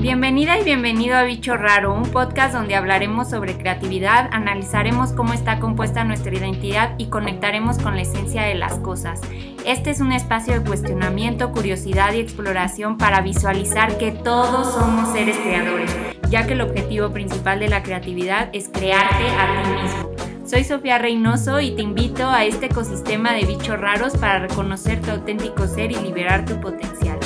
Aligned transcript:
Bienvenida 0.00 0.58
y 0.58 0.64
bienvenido 0.64 1.16
a 1.16 1.24
Bicho 1.24 1.56
Raro, 1.56 1.92
un 1.92 2.04
podcast 2.04 2.54
donde 2.54 2.76
hablaremos 2.76 3.28
sobre 3.28 3.56
creatividad, 3.56 4.28
analizaremos 4.32 5.12
cómo 5.12 5.32
está 5.32 5.58
compuesta 5.58 6.04
nuestra 6.04 6.32
identidad 6.32 6.94
y 6.96 7.06
conectaremos 7.06 7.78
con 7.78 7.96
la 7.96 8.02
esencia 8.02 8.42
de 8.42 8.54
las 8.54 8.74
cosas. 8.74 9.20
Este 9.66 9.90
es 9.90 10.00
un 10.00 10.12
espacio 10.12 10.54
de 10.54 10.64
cuestionamiento, 10.64 11.50
curiosidad 11.50 12.12
y 12.12 12.20
exploración 12.20 12.98
para 12.98 13.20
visualizar 13.20 13.98
que 13.98 14.12
todos 14.12 14.72
somos 14.74 15.12
seres 15.12 15.36
creadores, 15.38 15.94
ya 16.30 16.46
que 16.46 16.52
el 16.52 16.60
objetivo 16.60 17.10
principal 17.10 17.58
de 17.58 17.68
la 17.68 17.82
creatividad 17.82 18.48
es 18.52 18.68
crearte 18.68 19.28
a 19.28 19.62
ti 19.62 19.82
mismo. 19.82 20.10
Soy 20.46 20.64
Sofía 20.64 20.98
Reynoso 20.98 21.60
y 21.60 21.72
te 21.72 21.82
invito 21.82 22.26
a 22.28 22.44
este 22.44 22.66
ecosistema 22.66 23.32
de 23.34 23.44
bichos 23.44 23.78
raros 23.78 24.16
para 24.16 24.38
reconocer 24.38 25.02
tu 25.02 25.10
auténtico 25.10 25.66
ser 25.66 25.90
y 25.90 25.96
liberar 25.96 26.44
tu 26.44 26.58
potencial. 26.60 27.17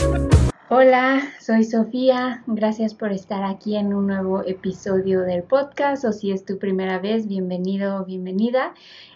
Hola, 0.74 1.20
soy 1.38 1.64
Sofía. 1.64 2.44
Gracias 2.46 2.94
por 2.94 3.12
estar 3.12 3.44
aquí 3.44 3.76
en 3.76 3.92
un 3.92 4.06
nuevo 4.06 4.42
episodio 4.42 5.20
del 5.20 5.42
podcast 5.42 6.02
o 6.06 6.12
si 6.12 6.32
es 6.32 6.46
tu 6.46 6.58
primera 6.58 6.98
vez, 6.98 7.28
bienvenido 7.28 7.96
o 8.00 8.06
bienvenida. 8.06 8.72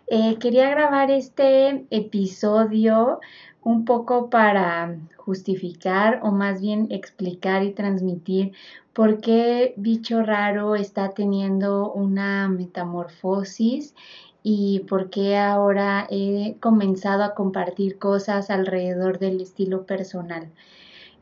Eh, 0.07 0.37
quería 0.39 0.69
grabar 0.69 1.11
este 1.11 1.87
episodio 1.89 3.21
un 3.63 3.87
poco 3.87 4.29
para 4.29 4.99
justificar 5.17 6.21
o 6.23 6.31
más 6.31 6.61
bien 6.61 6.89
explicar 6.91 7.63
y 7.63 7.73
transmitir 7.73 8.53
por 8.93 9.23
qué 9.23 9.73
Bicho 9.79 10.23
Raro 10.23 10.75
está 10.75 11.13
teniendo 11.13 11.91
una 11.91 12.49
metamorfosis 12.49 13.95
y 14.43 14.81
por 14.81 15.09
qué 15.09 15.39
ahora 15.39 16.07
he 16.11 16.57
comenzado 16.61 17.25
a 17.25 17.35
compartir 17.35 17.99
cosas 17.99 18.51
alrededor 18.51 19.19
del 19.19 19.41
estilo 19.41 19.87
personal. 19.87 20.51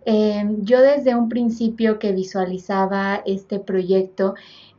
Em, 0.04 0.62
yo 0.64 0.80
desde 0.82 1.14
un 1.14 1.28
principio 1.28 1.98
que 1.98 2.12
visualizaba 2.12 3.22
este 3.26 3.58
proyecto, 3.58 4.34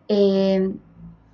em, 0.08 0.78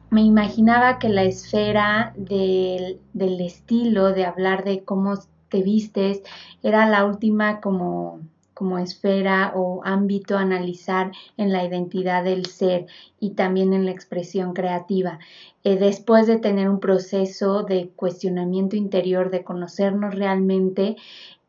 me 0.10 0.22
imaginaba 0.22 1.00
que 1.00 1.10
la 1.10 1.24
esfera 1.24 2.14
del, 2.18 3.00
del, 3.14 3.42
estilo, 3.42 4.14
de 4.14 4.26
hablar 4.26 4.64
de 4.64 4.84
cómo 4.84 5.16
te 5.50 5.62
vistes, 5.64 6.22
era 6.64 6.88
la 6.88 7.06
última 7.06 7.62
como, 7.62 8.22
como 8.54 8.78
esfera 8.78 9.54
o 9.56 9.82
ámbito 9.84 10.38
a 10.38 10.42
analizar 10.42 11.12
en 11.38 11.52
la 11.52 11.64
identidad 11.64 12.24
del 12.24 12.46
ser 12.46 12.88
y 13.20 13.32
también 13.32 13.74
en 13.74 13.86
la 13.86 13.92
expresión 13.92 14.54
creativa. 14.54 15.20
Eh, 15.64 15.78
después 15.78 16.28
de 16.28 16.38
tener 16.38 16.70
un 16.70 16.80
proceso 16.80 17.64
de 17.64 17.90
cuestionamiento 17.96 18.76
interior, 18.76 19.30
de 19.30 19.44
conocernos 19.44 20.16
realmente, 20.16 20.98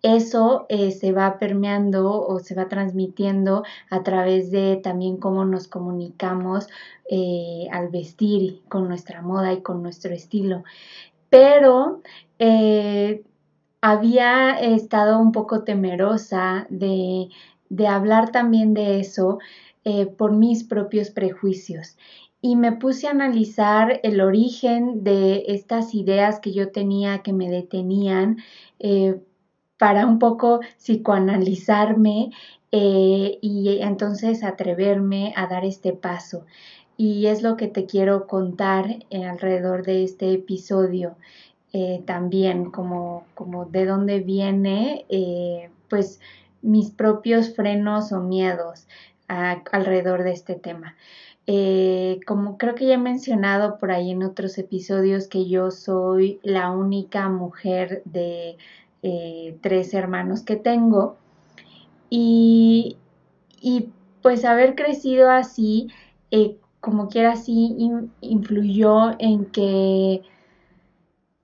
eso 0.02 0.66
eh, 0.68 0.90
se 0.90 1.12
va 1.12 1.38
permeando 1.38 2.26
o 2.26 2.40
se 2.40 2.56
va 2.56 2.68
transmitiendo 2.68 3.62
a 3.88 4.02
través 4.02 4.50
de 4.50 4.80
también 4.82 5.16
cómo 5.16 5.44
nos 5.44 5.68
comunicamos 5.68 6.66
eh, 7.08 7.68
al 7.70 7.88
vestir 7.88 8.62
con 8.68 8.88
nuestra 8.88 9.22
moda 9.22 9.52
y 9.52 9.62
con 9.62 9.80
nuestro 9.80 10.12
estilo. 10.12 10.64
Pero 11.30 12.02
eh, 12.40 13.22
había 13.82 14.58
estado 14.58 15.18
un 15.18 15.32
poco 15.32 15.64
temerosa 15.64 16.66
de, 16.70 17.28
hablar 17.86 18.32
también 18.32 18.72
de 18.72 19.00
eso 19.00 19.38
por 20.16 20.32
mis 20.32 20.64
propios 20.64 21.10
prejuicios 21.10 21.96
y 22.40 22.56
me 22.56 22.72
puse 22.72 23.08
a 23.08 23.10
analizar 23.10 24.00
el 24.04 24.20
origen 24.20 25.02
de 25.04 25.44
estas 25.48 25.94
ideas 25.94 26.38
que 26.40 26.52
yo 26.52 26.70
tenía 26.70 27.22
que 27.22 27.32
me 27.32 27.50
detenían 27.50 28.38
para 29.82 30.06
un 30.06 30.20
poco 30.20 30.60
psicoanalizarme 30.78 32.30
eh, 32.70 33.38
y 33.42 33.80
entonces 33.80 34.44
atreverme 34.44 35.32
a 35.34 35.48
dar 35.48 35.64
este 35.64 35.92
paso. 35.92 36.46
Y 36.96 37.26
es 37.26 37.42
lo 37.42 37.56
que 37.56 37.66
te 37.66 37.84
quiero 37.84 38.28
contar 38.28 39.04
eh, 39.10 39.24
alrededor 39.24 39.84
de 39.84 40.04
este 40.04 40.32
episodio. 40.34 41.16
Eh, 41.74 42.02
también 42.06 42.70
como, 42.70 43.24
como 43.34 43.64
de 43.64 43.86
dónde 43.86 44.20
viene 44.20 45.06
pues 45.88 46.20
mis 46.60 46.90
propios 46.90 47.54
frenos 47.54 48.12
o 48.12 48.20
miedos 48.20 48.86
alrededor 49.28 50.22
de 50.22 50.32
este 50.32 50.54
tema. 50.54 50.96
como 52.26 52.58
creo 52.58 52.74
que 52.74 52.86
ya 52.86 52.94
he 52.94 52.98
mencionado 52.98 53.78
por 53.78 53.90
ahí 53.90 54.10
en 54.10 54.22
otros 54.22 54.58
episodios 54.58 55.28
que 55.28 55.48
yo 55.48 55.70
soy 55.70 56.40
la 56.42 56.70
única 56.70 57.28
mujer 57.30 58.02
de 58.04 58.58
eh, 59.04 59.58
tres 59.60 59.94
hermanos 59.94 60.42
que 60.42 60.56
tengo. 60.56 61.16
Y, 62.08 62.96
pues 64.22 64.44
haber 64.44 64.74
crecido 64.76 65.30
así, 65.30 65.88
eh, 66.30 66.56
como 66.80 67.08
quiera 67.08 67.32
así, 67.32 67.76
influyó 68.20 69.18
en 69.18 69.46
que, 69.46 70.22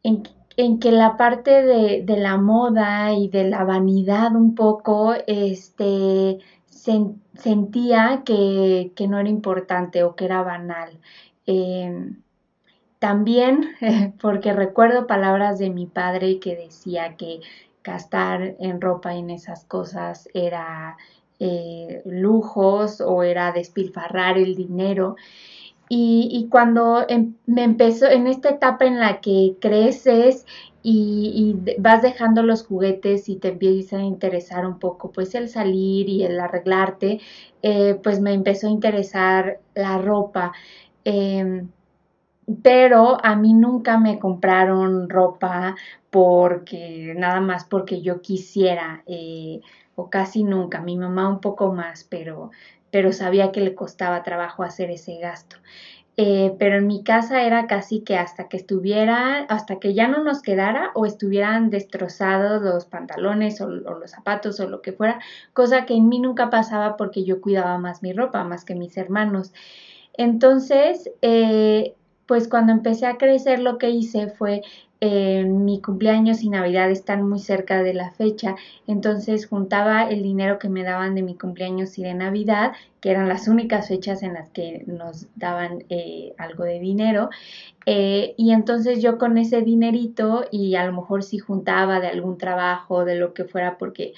en, 0.02 0.78
que 0.80 0.90
la 0.90 1.16
parte 1.16 1.62
de, 1.62 2.04
la 2.16 2.36
moda 2.36 3.12
y 3.12 3.28
de 3.28 3.44
la 3.44 3.64
vanidad 3.64 4.34
un 4.34 4.54
poco, 4.54 5.14
este, 5.26 6.38
sentía 6.68 8.22
que, 8.24 8.92
no 9.08 9.18
era 9.18 9.28
importante 9.28 10.02
o 10.04 10.16
que 10.16 10.24
era 10.24 10.42
banal. 10.42 10.98
Em, 11.46 12.22
también 12.98 13.74
porque 14.20 14.52
recuerdo 14.52 15.06
palabras 15.06 15.58
de 15.58 15.70
mi 15.70 15.86
padre 15.86 16.40
que 16.40 16.56
decía 16.56 17.16
que 17.16 17.40
gastar 17.84 18.56
en 18.58 18.80
ropa 18.80 19.14
y 19.14 19.20
en 19.20 19.30
esas 19.30 19.64
cosas 19.64 20.28
era 20.34 20.96
eh, 21.38 22.02
lujos 22.04 23.00
o 23.00 23.22
era 23.22 23.52
despilfarrar 23.52 24.38
el 24.38 24.54
dinero. 24.56 25.16
Y, 25.90 26.48
cuando 26.50 27.06
em, 27.08 27.34
me 27.46 27.64
empezó, 27.64 28.06
en 28.06 28.26
esta 28.26 28.50
etapa 28.50 28.84
en 28.84 29.00
la 29.00 29.20
que 29.20 29.56
creces 29.60 30.44
y, 30.82 31.56
vas 31.78 32.02
dejando 32.02 32.42
los 32.42 32.64
juguetes 32.66 33.28
y 33.28 33.36
te 33.36 33.48
empieza 33.48 33.98
a 33.98 34.02
interesar 34.02 34.66
un 34.66 34.78
poco, 34.78 35.10
pues 35.12 35.34
el 35.34 35.48
salir 35.48 36.08
y 36.08 36.24
el 36.24 36.38
arreglarte, 36.40 37.20
eh, 37.62 37.98
pues 38.02 38.20
me 38.20 38.32
empezó 38.34 38.66
a 38.68 38.70
interesar 38.70 39.60
la 39.74 39.98
ropa. 39.98 40.52
Em, 41.04 41.68
pero 42.62 43.18
a 43.24 43.36
mí 43.36 43.52
nunca 43.54 43.98
me 43.98 44.18
compraron 44.18 45.08
ropa 45.10 45.76
porque 46.10 47.14
nada 47.16 47.40
más 47.40 47.64
porque 47.64 48.00
yo 48.02 48.20
quisiera 48.22 49.02
eh, 49.06 49.60
o 49.96 50.08
casi 50.10 50.44
nunca, 50.44 50.80
mi 50.80 50.96
mamá 50.96 51.28
un 51.28 51.40
poco 51.40 51.72
más, 51.72 52.04
pero, 52.04 52.50
pero 52.90 53.12
sabía 53.12 53.52
que 53.52 53.60
le 53.60 53.74
costaba 53.74 54.22
trabajo 54.22 54.62
hacer 54.62 54.90
ese 54.90 55.18
gasto. 55.18 55.56
Eh, 56.20 56.56
pero 56.58 56.78
en 56.78 56.88
mi 56.88 57.04
casa 57.04 57.44
era 57.44 57.68
casi 57.68 58.00
que 58.00 58.16
hasta 58.16 58.48
que 58.48 58.56
estuviera, 58.56 59.44
hasta 59.48 59.78
que 59.78 59.94
ya 59.94 60.08
no 60.08 60.24
nos 60.24 60.42
quedara 60.42 60.90
o 60.96 61.06
estuvieran 61.06 61.70
destrozados 61.70 62.60
los 62.60 62.86
pantalones 62.86 63.60
o, 63.60 63.68
los 63.68 64.10
zapatos 64.10 64.58
o 64.58 64.68
lo 64.68 64.82
que 64.82 64.92
fuera, 64.92 65.20
cosa 65.52 65.86
que 65.86 65.94
en 65.94 66.08
mí 66.08 66.18
nunca 66.18 66.50
pasaba 66.50 66.96
porque 66.96 67.22
yo 67.22 67.40
cuidaba 67.40 67.78
más 67.78 68.02
mi 68.02 68.12
ropa, 68.12 68.42
más 68.42 68.64
que 68.64 68.74
mis 68.74 68.96
hermanos. 68.96 69.52
Entonces, 70.14 71.08
eh, 71.22 71.94
pues 72.26 72.48
cuando 72.48 72.72
empecé 72.72 73.06
a 73.06 73.16
crecer 73.16 73.60
lo 73.60 73.78
que 73.78 73.90
hice 73.90 74.28
fue 74.28 74.62
mi 75.00 75.80
cumpleaños 75.80 76.42
y 76.42 76.48
Navidad 76.48 76.90
están 76.90 77.28
muy 77.28 77.38
cerca 77.38 77.82
de 77.82 77.94
la 77.94 78.10
fecha, 78.10 78.56
entonces 78.86 79.46
juntaba 79.46 80.08
el 80.08 80.22
dinero 80.22 80.58
que 80.58 80.68
me 80.68 80.82
daban 80.82 81.14
de 81.14 81.22
mi 81.22 81.36
cumpleaños 81.36 81.98
y 81.98 82.02
de 82.02 82.14
Navidad, 82.14 82.72
que 83.00 83.10
eran 83.10 83.28
las 83.28 83.46
únicas 83.46 83.88
fechas 83.88 84.22
en 84.22 84.34
las 84.34 84.50
que 84.50 84.82
nos 84.86 85.26
daban 85.36 85.84
eh, 85.88 86.34
algo 86.36 86.64
de 86.64 86.80
dinero, 86.80 87.30
eh, 87.86 88.34
y 88.36 88.52
entonces 88.52 89.00
yo 89.00 89.18
con 89.18 89.38
ese 89.38 89.62
dinerito 89.62 90.44
y 90.50 90.74
a 90.74 90.84
lo 90.84 90.92
mejor 90.92 91.22
si 91.22 91.38
juntaba 91.38 92.00
de 92.00 92.08
algún 92.08 92.36
trabajo, 92.36 93.04
de 93.04 93.14
lo 93.14 93.34
que 93.34 93.44
fuera, 93.44 93.78
porque 93.78 94.14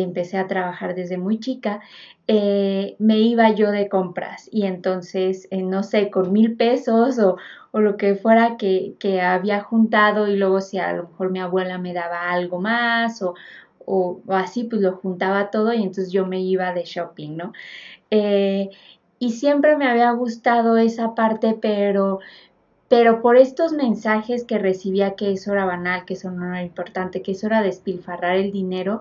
empecé 0.00 0.38
a 0.38 0.46
trabajar 0.46 0.94
desde 0.94 1.18
muy 1.18 1.38
chica, 1.38 1.80
eh, 2.26 2.96
me 2.98 3.18
iba 3.18 3.50
yo 3.50 3.70
de 3.70 3.88
compras 3.88 4.48
y 4.50 4.64
entonces, 4.66 5.48
eh, 5.50 5.62
no 5.62 5.82
sé, 5.82 6.10
con 6.10 6.32
mil 6.32 6.56
pesos 6.56 7.18
o, 7.18 7.36
lo 7.74 7.96
que 7.96 8.14
fuera 8.16 8.56
que, 8.58 8.96
había 9.22 9.60
juntado 9.62 10.28
y 10.28 10.36
luego 10.36 10.60
si 10.60 10.78
a 10.78 10.92
lo 10.92 11.04
mejor 11.08 11.30
mi 11.30 11.40
abuela 11.40 11.78
me 11.78 11.94
daba 11.94 12.30
algo 12.30 12.60
más 12.60 13.22
o, 13.22 13.34
así, 14.28 14.64
pues 14.64 14.82
lo 14.82 14.92
juntaba 14.96 15.50
todo 15.50 15.72
y 15.72 15.82
entonces 15.82 16.12
yo 16.12 16.26
me 16.26 16.40
iba 16.40 16.72
de 16.72 16.84
shopping, 16.84 17.36
¿no? 17.36 17.52
Eh, 18.10 18.70
y 19.18 19.30
siempre 19.32 19.76
me 19.76 19.88
había 19.88 20.10
gustado 20.12 20.76
esa 20.76 21.14
parte, 21.14 21.56
pero 21.60 22.20
pero 22.92 23.22
por 23.22 23.38
estos 23.38 23.72
mensajes 23.72 24.44
que 24.44 24.58
recibía 24.58 25.14
que 25.14 25.32
eso 25.32 25.52
era 25.54 25.64
banal, 25.64 26.04
que 26.04 26.12
eso 26.12 26.30
no 26.30 26.44
era 26.44 26.62
importante, 26.62 27.22
que 27.22 27.32
eso 27.32 27.46
era 27.46 27.62
despilfarrar 27.62 28.36
el 28.36 28.52
dinero, 28.52 29.00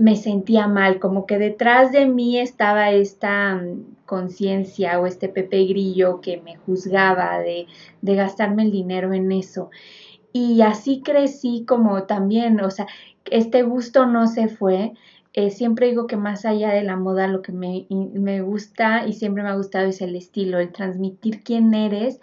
me 0.00 0.16
sentía 0.16 0.66
mal, 0.66 0.98
como 0.98 1.26
que 1.26 1.36
detrás 1.36 1.92
de 1.92 2.06
mí 2.06 2.38
estaba 2.38 2.90
esta 2.90 3.56
mm, 3.56 3.96
conciencia 4.06 4.98
o 4.98 5.04
este 5.06 5.28
Pepe 5.28 5.66
Grillo 5.66 6.22
que 6.22 6.40
me 6.40 6.56
juzgaba 6.56 7.38
de, 7.38 7.66
gastarme 8.00 8.62
el 8.62 8.70
dinero 8.70 9.12
en 9.12 9.30
eso. 9.30 9.68
Y 10.32 10.62
así 10.62 11.02
crecí 11.02 11.66
como 11.68 12.04
también, 12.04 12.60
o 12.62 12.70
sea, 12.70 12.86
este 13.26 13.62
gusto 13.62 14.06
no 14.06 14.26
se 14.26 14.48
fue, 14.48 14.94
eh, 15.34 15.50
siempre 15.50 15.88
digo 15.88 16.06
que 16.06 16.16
más 16.16 16.46
allá 16.46 16.70
de 16.70 16.82
la 16.82 16.96
moda 16.96 17.26
lo 17.26 17.42
que 17.42 17.52
me, 17.52 17.86
me 17.90 18.40
gusta 18.40 19.06
y 19.06 19.12
siempre 19.12 19.42
me 19.42 19.50
ha 19.50 19.56
gustado 19.56 19.86
es 19.86 20.00
el 20.00 20.16
estilo, 20.16 20.58
el 20.60 20.72
transmitir 20.72 21.42
quién 21.44 21.74
eres 21.74 22.20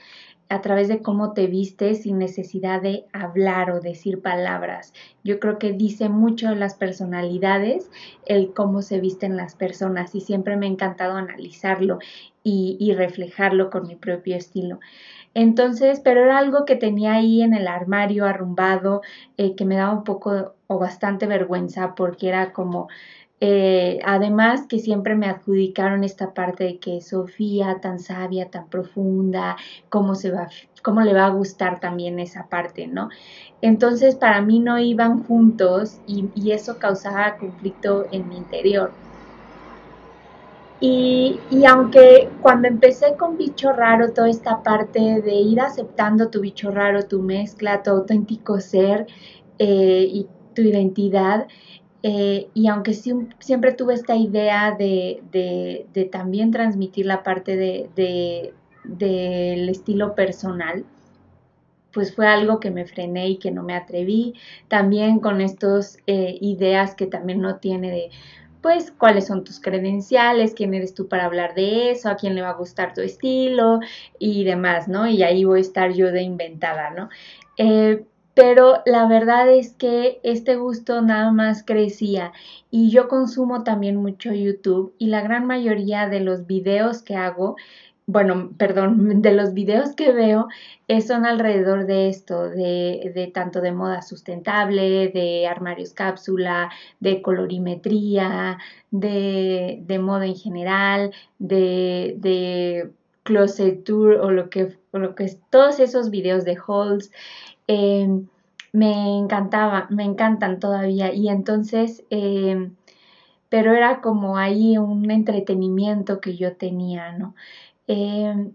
a 0.49 0.61
través 0.61 0.87
de 0.87 1.01
cómo 1.01 1.33
te 1.33 1.47
vistes 1.47 2.03
sin 2.03 2.17
necesidad 2.17 2.81
de 2.81 3.05
hablar 3.11 3.71
o 3.71 3.81
decir 3.81 4.21
palabras. 4.21 4.93
Yo 5.23 5.39
creo 5.39 5.59
que 5.59 5.73
dice 5.73 6.09
mucho 6.09 6.53
las 6.55 6.75
personalidades 6.75 7.89
el 8.25 8.53
cómo 8.53 8.81
se 8.81 8.99
visten 8.99 9.35
las 9.35 9.55
personas 9.55 10.15
y 10.15 10.21
siempre 10.21 10.55
me 10.55 10.67
ha 10.67 10.69
encantado 10.69 11.15
analizarlo 11.15 11.99
y, 12.43 12.93
reflejarlo 12.93 13.69
con 13.69 13.87
mi 13.87 13.95
propio 13.95 14.37
estilo. 14.37 14.79
Entonces, 15.33 15.99
pero 15.99 16.23
era 16.23 16.37
algo 16.37 16.63
que 16.63 16.77
tenía 16.77 17.15
ahí 17.15 17.41
en 17.41 17.53
el 17.53 17.67
armario 17.67 18.25
arrumbado, 18.25 19.01
eh, 19.35 19.53
que 19.55 19.65
me 19.65 19.75
daba 19.75 19.93
un 19.93 20.05
poco 20.05 20.53
o 20.67 20.79
bastante 20.79 21.27
vergüenza 21.27 21.93
porque 21.93 22.29
era 22.29 22.53
como 22.53 22.87
eh, 23.39 23.99
además 24.03 24.65
que 24.67 24.79
siempre 24.79 25.15
me 25.15 25.27
adjudicaron 25.27 26.03
esta 26.03 26.33
parte 26.33 26.63
de 26.63 26.77
que 26.79 27.01
Sofía 27.01 27.79
tan 27.81 27.99
sabia, 27.99 28.49
tan 28.49 28.67
profunda, 28.67 29.57
cómo 29.89 30.15
se 30.15 30.31
va, 30.31 30.49
cómo 30.81 31.01
le 31.01 31.13
va 31.13 31.27
a 31.27 31.29
gustar 31.29 31.79
también 31.79 32.19
esa 32.19 32.47
parte, 32.47 32.87
¿no? 32.87 33.09
Entonces 33.61 34.15
para 34.15 34.41
mí 34.41 34.59
no 34.59 34.79
iban 34.79 35.23
juntos 35.23 35.99
y, 36.07 36.51
eso 36.51 36.79
causaba 36.79 37.37
conflicto 37.37 38.07
en 38.11 38.27
mi 38.27 38.37
interior. 38.37 38.91
Y, 40.79 41.39
aunque 41.67 42.29
cuando 42.41 42.67
empecé 42.67 43.15
con 43.17 43.37
bicho 43.37 43.71
raro, 43.71 44.13
toda 44.13 44.29
esta 44.29 44.61
parte 44.63 45.21
de 45.21 45.33
ir 45.33 45.59
aceptando 45.59 46.29
tu 46.29 46.41
bicho 46.41 46.71
raro, 46.71 47.03
tu 47.03 47.21
mezcla, 47.21 47.81
tu 47.83 47.91
auténtico 47.91 48.59
ser 48.59 49.07
eh, 49.59 50.07
y 50.09 50.27
tu 50.53 50.61
identidad, 50.61 51.47
eh, 52.09 52.47
y 52.53 52.69
aunque 52.69 52.93
siempre 52.93 53.73
tuve 53.73 53.93
esta 53.93 54.15
idea 54.15 54.71
de, 54.71 56.07
también 56.09 56.51
transmitir 56.51 57.05
la 57.05 57.21
parte 57.21 57.57
del 58.85 59.67
estilo 59.67 60.15
personal, 60.15 60.85
pues 61.91 62.15
fue 62.15 62.25
algo 62.25 62.61
que 62.61 62.71
me 62.71 62.85
frené 62.85 63.27
y 63.27 63.39
que 63.39 63.51
no 63.51 63.61
me 63.61 63.75
atreví. 63.75 64.35
También 64.69 65.19
con 65.19 65.41
estas 65.41 65.97
eh, 66.07 66.37
ideas 66.39 66.95
que 66.95 67.07
también 67.07 67.41
no 67.41 67.57
tiene 67.57 67.91
de, 67.91 68.09
pues, 68.61 68.93
cuáles 68.97 69.27
son 69.27 69.43
tus 69.43 69.59
credenciales, 69.59 70.53
quién 70.53 70.73
eres 70.73 70.93
tú 70.93 71.09
para 71.09 71.25
hablar 71.25 71.55
de 71.55 71.91
eso, 71.91 72.07
a 72.07 72.15
quién 72.15 72.35
le 72.35 72.41
va 72.41 72.51
a 72.51 72.53
gustar 72.53 72.93
tu 72.93 73.01
estilo 73.01 73.81
y 74.17 74.45
demás, 74.45 74.87
¿no? 74.87 75.07
Y 75.09 75.23
ahí 75.23 75.43
voy 75.43 75.59
a 75.59 75.61
estar 75.61 75.91
yo 75.91 76.09
de 76.13 76.21
inventada, 76.21 76.89
¿no? 76.91 77.09
Eh, 77.57 78.05
pero 78.37 78.83
la 78.85 79.07
verdad 79.07 79.49
es 79.49 79.73
que 79.73 80.19
este 80.21 80.57
gusto 80.57 81.01
nada 81.01 81.31
más 81.31 81.63
crecía 81.65 82.33
y 82.69 82.91
yo 82.91 83.07
consumo 83.07 83.63
también 83.63 83.95
mucho 83.95 84.31
YouTube 84.31 84.93
y 84.99 85.07
la 85.07 85.21
gran 85.21 85.47
mayoría 85.47 86.07
de 86.07 86.19
los 86.19 86.45
videos 86.45 87.01
que 87.01 87.15
hago, 87.15 87.55
bueno, 88.05 88.51
perdón, 88.55 89.21
de 89.23 89.33
los 89.33 89.55
videos 89.55 89.95
que 89.95 90.11
veo 90.11 90.49
eh, 90.87 91.01
son 91.01 91.25
alrededor 91.25 91.87
de 91.87 92.09
esto, 92.09 92.47
de, 92.47 93.31
tanto 93.33 93.59
de 93.59 93.71
moda 93.71 94.03
sustentable, 94.03 95.07
de 95.07 95.47
armarios 95.47 95.93
cápsula, 95.93 96.69
de 96.99 97.23
colorimetría, 97.23 98.59
de, 98.91 99.79
de 99.81 99.97
moda 99.99 100.27
en 100.27 100.35
general, 100.35 101.11
de, 101.39 102.13
de 102.19 102.91
closet 103.23 103.83
tour 103.83 104.13
o 104.13 104.29
lo 104.29 104.51
que, 104.51 104.77
o 104.91 104.99
lo 104.99 105.15
que 105.15 105.23
es 105.23 105.39
todos 105.49 105.79
esos 105.79 106.11
videos 106.11 106.45
de 106.45 106.55
hauls 106.67 107.11
Em, 107.67 108.27
me 108.73 109.17
encantaba, 109.17 109.87
me 109.89 110.03
encantan 110.03 110.59
todavía 110.59 111.13
y 111.13 111.29
entonces, 111.29 112.03
em, 112.09 112.75
pero 113.49 113.73
era 113.73 114.01
como 114.01 114.37
ahí 114.37 114.77
un 114.77 115.11
entretenimiento 115.11 116.21
que 116.21 116.37
yo 116.37 116.55
tenía, 116.57 117.11
¿no? 117.13 117.35
Em, 117.87 118.53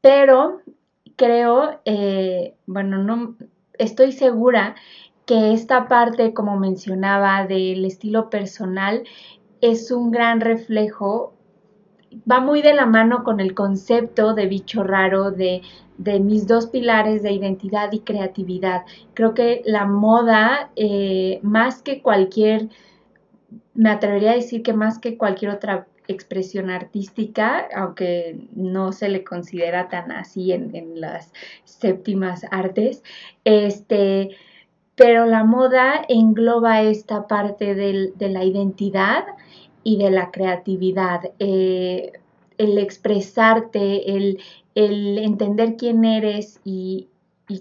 pero 0.00 0.60
creo, 1.16 1.80
eh, 1.84 2.56
bueno, 2.66 2.98
no 2.98 3.36
estoy 3.78 4.12
segura 4.12 4.74
que 5.26 5.52
esta 5.52 5.88
parte, 5.88 6.34
como 6.34 6.58
mencionaba, 6.58 7.46
del 7.46 7.84
estilo 7.84 8.30
personal 8.30 9.04
es 9.60 9.90
un 9.92 10.10
gran 10.10 10.40
reflejo 10.40 11.34
va 12.30 12.40
muy 12.40 12.62
de 12.62 12.74
la 12.74 12.86
mano 12.86 13.24
con 13.24 13.40
el 13.40 13.54
concepto 13.54 14.34
de 14.34 14.46
bicho 14.46 14.82
raro, 14.82 15.30
de, 15.30 15.62
de 15.98 16.20
mis 16.20 16.46
dos 16.46 16.66
pilares 16.66 17.22
de 17.22 17.32
identidad 17.32 17.92
y 17.92 18.00
creatividad. 18.00 18.82
Creo 19.14 19.34
que 19.34 19.62
la 19.64 19.86
moda, 19.86 20.70
eh, 20.76 21.40
más 21.42 21.82
que 21.82 22.02
cualquier, 22.02 22.68
me 23.74 23.90
atrevería 23.90 24.32
a 24.32 24.36
decir 24.36 24.62
que 24.62 24.72
más 24.72 24.98
que 24.98 25.16
cualquier 25.16 25.52
otra 25.52 25.86
expresión 26.08 26.70
artística, 26.70 27.68
aunque 27.74 28.36
no 28.54 28.92
se 28.92 29.08
le 29.08 29.24
considera 29.24 29.88
tan 29.88 30.10
así 30.10 30.52
en, 30.52 30.74
en 30.74 31.00
las 31.00 31.32
séptimas 31.64 32.44
artes, 32.50 33.02
este, 33.44 34.30
pero 34.94 35.26
la 35.26 35.44
moda 35.44 36.02
engloba 36.08 36.82
esta 36.82 37.26
parte 37.26 37.74
del, 37.74 38.12
de 38.16 38.28
la 38.28 38.44
identidad 38.44 39.24
y 39.84 39.98
de 39.98 40.10
la 40.10 40.30
creatividad, 40.30 41.20
eh, 41.38 42.12
el 42.58 42.78
expresarte, 42.78 44.16
el, 44.16 44.38
entender 44.74 45.76
quién 45.76 46.04
eres 46.04 46.60
y, 46.64 47.08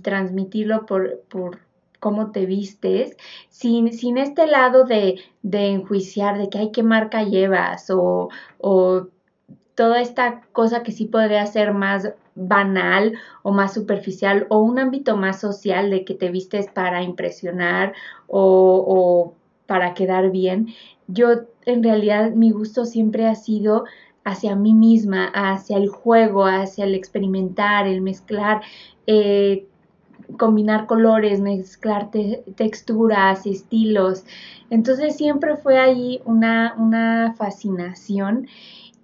transmitirlo 0.04 0.86
por, 0.86 1.20
por, 1.28 1.60
cómo 2.00 2.32
te 2.32 2.46
vistes, 2.46 3.18
sin, 3.50 3.92
sin 3.94 4.18
este 4.18 4.48
lado 4.48 4.86
de, 4.86 5.20
enjuiciar 5.44 6.38
de 6.38 6.50
que 6.50 6.60
hay 6.60 6.72
qué 6.72 6.82
marca 6.84 7.24
llevas 7.24 7.90
o, 7.90 8.30
o 8.58 9.08
toda 9.76 10.02
esta 10.02 10.42
cosa 10.54 10.84
que 10.84 10.92
sí 10.92 11.06
podría 11.06 11.46
ser 11.46 11.74
más 11.74 12.14
banal 12.36 13.14
o 13.44 13.52
más 13.52 13.74
superficial 13.74 14.48
o 14.50 14.60
un 14.60 14.80
ámbito 14.80 15.18
más 15.18 15.40
social 15.40 15.90
de 15.90 16.06
que 16.06 16.14
te 16.14 16.30
vistes 16.32 16.68
para 16.70 17.04
impresionar 17.04 17.94
o, 18.28 18.86
o 18.88 19.41
para 19.72 19.94
quedar 19.94 20.32
bien. 20.32 20.68
Yo 21.08 21.28
en 21.66 21.82
realidad 21.82 22.32
mi 22.32 22.52
gusto 22.52 22.84
siempre 22.84 23.26
ha 23.26 23.36
sido 23.36 23.86
hacia 24.26 24.54
mí 24.54 24.74
misma, 24.74 25.32
hacia 25.34 25.78
el 25.78 25.88
juego, 25.88 26.44
hacia 26.44 26.84
el 26.84 26.94
experimentar, 26.94 27.88
el 27.88 28.02
mezclar, 28.02 28.64
eh, 29.08 29.66
combinar 30.38 30.88
colores, 30.88 31.40
mezclar 31.40 32.12
texturas, 32.12 33.46
estilos. 33.46 34.26
Entonces 34.70 35.16
siempre 35.16 35.56
fue 35.56 35.80
ahí 35.80 36.22
una, 36.26 36.76
una 36.78 37.34
fascinación 37.38 38.48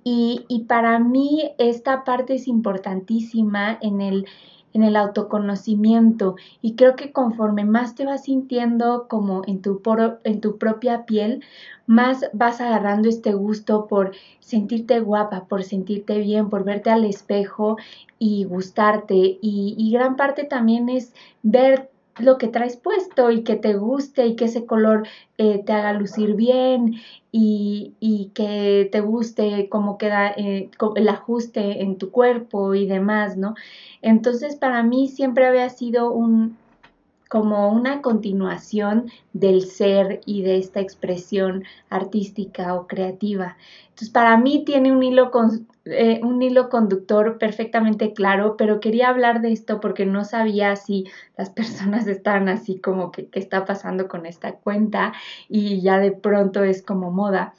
y, 0.03 0.43
y, 0.49 0.65
para 0.65 0.99
mí 0.99 1.51
esta 1.57 2.03
parte 2.03 2.35
es 2.35 2.49
importantísima 2.49 3.77
en 3.81 4.01
el 4.01 4.25
en 4.73 4.83
el 4.83 4.95
autoconocimiento 4.95 6.35
y 6.61 6.75
creo 6.75 6.95
que 6.95 7.11
conforme 7.11 7.65
más 7.65 7.95
te 7.95 8.05
vas 8.05 8.25
sintiendo 8.25 9.07
como 9.07 9.41
en 9.47 9.61
tu, 9.61 9.81
en 10.23 10.41
tu 10.41 10.57
propia 10.57 11.05
piel, 11.05 11.43
más 11.87 12.25
vas 12.33 12.61
agarrando 12.61 13.09
este 13.09 13.33
gusto 13.33 13.87
por 13.87 14.11
sentirte 14.39 14.99
guapa, 14.99 15.45
por 15.45 15.63
sentirte 15.63 16.19
bien, 16.19 16.49
por 16.49 16.63
verte 16.63 16.89
al 16.89 17.05
espejo 17.05 17.77
y 18.19 18.43
gustarte. 18.43 19.15
Y, 19.15 19.75
y 19.77 19.91
gran 19.91 20.15
parte 20.15 20.43
también 20.43 20.89
es 20.89 21.13
ver 21.43 21.89
lo 22.19 22.37
que 22.37 22.47
traes 22.47 22.77
puesto 22.77 23.31
y 23.31 23.43
que 23.43 23.55
te 23.55 23.73
guste 23.73 24.25
y 24.25 24.35
que 24.35 24.45
ese 24.45 24.65
color 24.65 25.07
eh, 25.37 25.63
te 25.63 25.73
haga 25.73 25.93
lucir 25.93 26.35
bien 26.35 26.95
y, 27.31 27.93
y, 27.99 28.31
que 28.33 28.89
te 28.91 29.01
guste 29.01 29.69
cómo 29.69 29.97
queda 29.97 30.31
eh, 30.35 30.69
el 30.95 31.09
ajuste 31.09 31.83
en 31.83 31.97
tu 31.97 32.11
cuerpo 32.11 32.73
y 32.73 32.87
demás, 32.87 33.37
¿no? 33.37 33.55
Entonces 34.01 34.55
para 34.55 34.83
mí 34.83 35.07
siempre 35.09 35.45
había 35.45 35.69
sido 35.69 36.11
un, 36.11 36.57
como 37.27 37.69
una 37.69 38.01
continuación 38.01 39.11
del 39.33 39.63
ser 39.63 40.21
y 40.25 40.41
de 40.41 40.57
esta 40.57 40.79
expresión 40.79 41.63
artística 41.89 42.73
o 42.75 42.87
creativa. 42.87 43.57
Entonces, 43.89 44.09
para 44.09 44.37
mí 44.37 44.63
tiene 44.63 44.91
un 44.91 45.01
hilo, 45.03 45.31
eh, 45.85 46.19
un 46.23 46.41
hilo 46.41 46.69
conductor 46.69 47.37
perfectamente 47.37 48.13
claro, 48.13 48.55
pero 48.57 48.79
quería 48.79 49.09
hablar 49.09 49.41
de 49.41 49.51
esto 49.51 49.79
porque 49.79 50.05
no 50.05 50.23
sabía 50.23 50.75
si 50.75 51.05
las 51.37 51.49
personas 51.49 52.07
están 52.07 52.49
así 52.49 52.79
como 52.79 53.11
que 53.11 53.27
qué 53.27 53.39
está 53.39 53.65
pasando 53.65 54.07
con 54.07 54.25
esta 54.25 54.53
cuenta 54.53 55.13
y 55.49 55.81
ya 55.81 55.99
de 55.99 56.11
pronto 56.11 56.63
es 56.63 56.81
como 56.81 57.11
moda. 57.11 57.53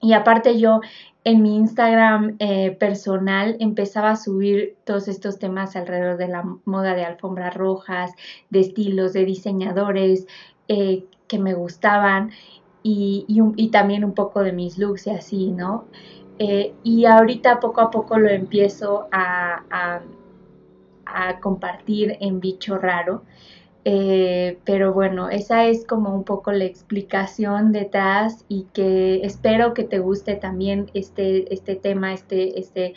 Y 0.00 0.12
aparte 0.12 0.58
yo 0.58 0.80
en 1.28 1.42
mi 1.42 1.56
Instagram 1.56 2.36
eh, 2.38 2.70
personal 2.70 3.58
empezaba 3.60 4.12
a 4.12 4.16
subir 4.16 4.76
todos 4.84 5.08
estos 5.08 5.38
temas 5.38 5.76
alrededor 5.76 6.16
de 6.16 6.26
la 6.26 6.42
moda 6.64 6.94
de 6.94 7.04
alfombras 7.04 7.54
rojas, 7.54 8.12
de 8.48 8.60
estilos, 8.60 9.12
de 9.12 9.26
diseñadores 9.26 10.26
eh, 10.68 11.04
que 11.26 11.38
me 11.38 11.52
gustaban 11.52 12.30
y, 12.82 13.26
también 13.70 14.04
un 14.04 14.14
poco 14.14 14.42
de 14.42 14.52
mis 14.52 14.78
looks 14.78 15.06
y 15.06 15.10
así, 15.10 15.50
¿no? 15.50 15.84
Eh, 16.38 16.72
y 16.82 17.04
ahorita 17.04 17.60
poco 17.60 17.82
a 17.82 17.90
poco 17.90 18.18
lo 18.18 18.30
empiezo 18.30 19.08
a 19.12 20.00
compartir 21.42 22.16
en 22.20 22.40
Bicho 22.40 22.78
Raro. 22.78 23.24
Eh, 23.84 24.58
pero 24.64 24.92
bueno, 24.92 25.30
esa 25.30 25.66
es 25.66 25.86
como 25.86 26.14
un 26.14 26.24
poco 26.24 26.52
la 26.52 26.64
explicación 26.64 27.72
detrás 27.72 28.44
y 28.48 28.66
que 28.72 29.20
espero 29.24 29.72
que 29.72 29.84
te 29.84 29.98
guste 29.98 30.34
también 30.34 30.90
este, 30.94 31.52
este 31.54 31.76
tema, 31.76 32.12
este, 32.12 32.58
este 32.58 32.94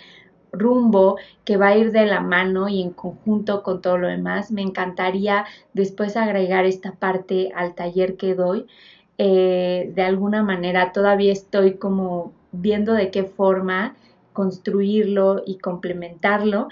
rumbo 0.51 1.17
que 1.45 1.57
va 1.57 1.67
a 1.67 1.77
ir 1.77 1.91
de 1.91 2.05
la 2.05 2.19
mano 2.19 2.67
y 2.67 2.81
en 2.81 2.91
conjunto 2.91 3.63
con 3.63 3.81
todo 3.81 3.97
lo 3.97 4.07
demás. 4.07 4.51
Me 4.51 4.61
encantaría 4.61 5.45
después 5.73 6.17
agregar 6.17 6.65
esta 6.65 6.93
parte 6.93 7.51
al 7.55 7.75
taller 7.75 8.17
que 8.17 8.35
doy. 8.35 8.67
Eh, 9.17 9.91
de 9.93 10.01
alguna 10.01 10.43
manera 10.43 10.91
todavía 10.91 11.31
estoy 11.31 11.75
como 11.75 12.33
viendo 12.51 12.93
de 12.93 13.11
qué 13.11 13.23
forma 13.23 13.95
construirlo 14.33 15.43
y 15.45 15.57
complementarlo. 15.57 16.67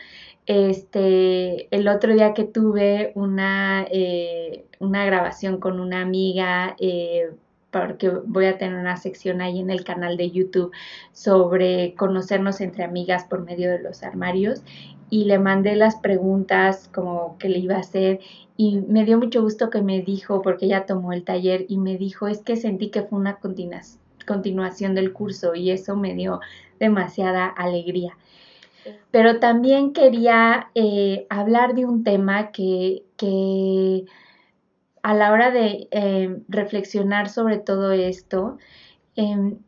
Este, 0.46 1.74
el 1.76 1.88
otro 1.88 2.14
día 2.14 2.34
que 2.34 2.44
tuve 2.44 3.12
una, 3.16 3.86
eh, 3.92 4.66
una 4.80 5.06
grabación 5.06 5.60
con 5.60 5.80
una 5.80 6.02
amiga, 6.02 6.76
eh, 6.80 7.32
porque 7.72 8.10
voy 8.10 8.46
a 8.46 8.58
tener 8.58 8.80
una 8.80 8.98
sección 8.98 9.42
ahí 9.42 9.60
en 9.60 9.70
el 9.70 9.84
canal 9.84 10.18
de 10.18 10.32
YouTube 10.32 10.72
sobre 11.12 11.94
conocernos 11.96 12.62
entre 12.62 12.84
amigas 12.84 13.26
por 13.26 13.44
medio 13.44 13.70
de 13.70 13.80
los 13.80 14.02
armarios 14.02 14.64
y 15.10 15.26
le 15.26 15.40
mandé 15.40 15.76
las 15.76 15.96
preguntas 15.96 16.90
como 16.94 17.38
que 17.38 17.50
le 17.50 17.60
iba 17.60 17.76
a 17.76 17.80
hacer 17.80 18.20
y 18.58 18.82
me 18.82 19.06
dio 19.06 19.18
mucho 19.18 19.42
gusto 19.42 19.70
que 19.70 19.82
me 19.82 20.02
dijo, 20.02 20.42
porque 20.42 20.66
ella 20.66 20.86
tomó 20.86 21.14
el 21.14 21.24
taller 21.24 21.66
y 21.70 21.78
me 21.78 21.98
dijo, 21.98 22.28
es 22.28 22.40
que 22.42 22.58
sentí 22.58 22.90
que 22.90 23.04
fue 23.04 23.18
una 23.18 23.40
continuación 23.40 24.96
del 24.96 25.14
curso 25.14 25.56
y 25.56 25.72
eso 25.72 25.96
me 25.96 26.14
dio 26.14 26.42
demasiada 26.80 27.46
alegría. 27.48 28.18
Pero 29.12 29.40
también 29.40 29.94
quería 29.94 30.70
eh, 30.76 31.28
hablar 31.30 31.76
de 31.76 31.86
un 31.86 32.04
tema 32.04 32.52
que, 32.52 34.06
a 35.04 35.14
la 35.14 35.32
hora 35.32 35.52
de 35.52 35.88
eh, 35.92 36.42
reflexionar 36.48 37.30
sobre 37.30 37.58
todo 37.58 37.92
esto, 37.92 38.58
em, 39.16 39.60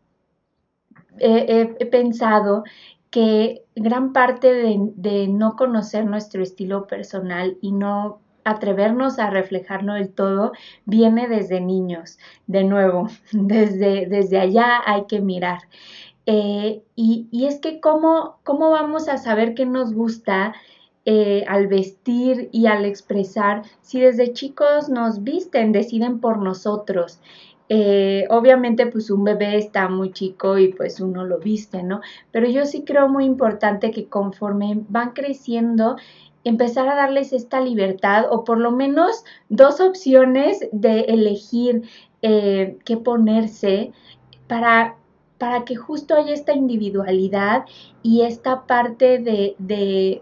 he, 1.19 1.85
pensado 1.87 2.63
que 3.09 3.63
gran 3.75 4.13
parte 4.13 4.53
de, 4.53 5.27
no 5.27 5.55
conocer 5.55 6.05
nuestro 6.05 6.41
estilo 6.41 6.87
personal 6.87 7.57
y 7.61 7.71
no 7.71 8.21
atrevernos 8.43 9.19
a 9.19 9.29
reflejarlo 9.29 9.93
del 9.93 10.09
todo 10.09 10.53
viene 10.85 11.27
desde 11.27 11.61
niños. 11.61 12.17
De 12.47 12.63
nuevo, 12.63 13.07
desde, 13.31 14.07
desde 14.07 14.39
allá 14.39 14.81
hay 14.85 15.05
que 15.05 15.21
mirar. 15.21 15.59
Eh, 16.25 16.83
y, 16.95 17.45
es 17.45 17.59
que 17.59 17.79
cómo, 17.79 18.37
cómo 18.43 18.69
vamos 18.69 19.07
a 19.07 19.17
saber 19.17 19.55
qué 19.55 19.65
nos 19.65 19.93
gusta 19.93 20.53
eh, 21.05 21.43
al 21.47 21.67
vestir 21.67 22.49
y 22.51 22.67
al 22.67 22.85
expresar 22.85 23.63
si 23.81 23.99
desde 23.99 24.33
chicos 24.33 24.87
nos 24.89 25.23
visten, 25.23 25.71
deciden 25.71 26.19
por 26.19 26.37
nosotros. 26.37 27.19
Eh, 27.69 28.27
obviamente 28.29 28.85
pues 28.87 29.09
un 29.09 29.23
bebé 29.23 29.57
está 29.57 29.87
muy 29.87 30.11
chico 30.11 30.57
y 30.57 30.73
pues 30.73 30.99
uno 30.99 31.25
lo 31.25 31.39
viste, 31.39 31.83
¿no? 31.83 32.01
Pero 32.31 32.47
yo 32.49 32.65
sí 32.65 32.83
creo 32.83 33.07
muy 33.07 33.25
importante 33.25 33.91
que 33.91 34.07
conforme 34.07 34.81
van 34.89 35.11
creciendo 35.11 35.95
empezar 36.43 36.87
a 36.89 36.95
darles 36.95 37.33
esta 37.33 37.61
libertad 37.61 38.25
o 38.29 38.43
por 38.43 38.57
lo 38.57 38.71
menos 38.71 39.23
dos 39.49 39.79
opciones 39.79 40.67
de 40.71 41.01
elegir 41.01 41.83
qué 42.21 42.97
ponerse 43.03 43.93
para 44.47 44.97
para 45.41 45.65
que 45.65 45.75
justo 45.75 46.13
haya 46.13 46.35
esta 46.35 46.53
individualidad 46.53 47.65
y 48.03 48.21
esta 48.21 48.67
parte 48.67 49.17
de, 49.17 49.55
de, 49.57 50.21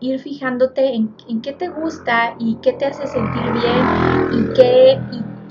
ir 0.00 0.18
fijándote 0.18 0.92
en, 0.92 1.40
qué 1.40 1.52
te 1.52 1.68
gusta 1.68 2.34
y 2.40 2.56
qué 2.56 2.72
te 2.72 2.86
hace 2.86 3.06
sentir 3.06 3.44
bien 3.52 4.32
y 4.32 4.54
qué, 4.54 4.98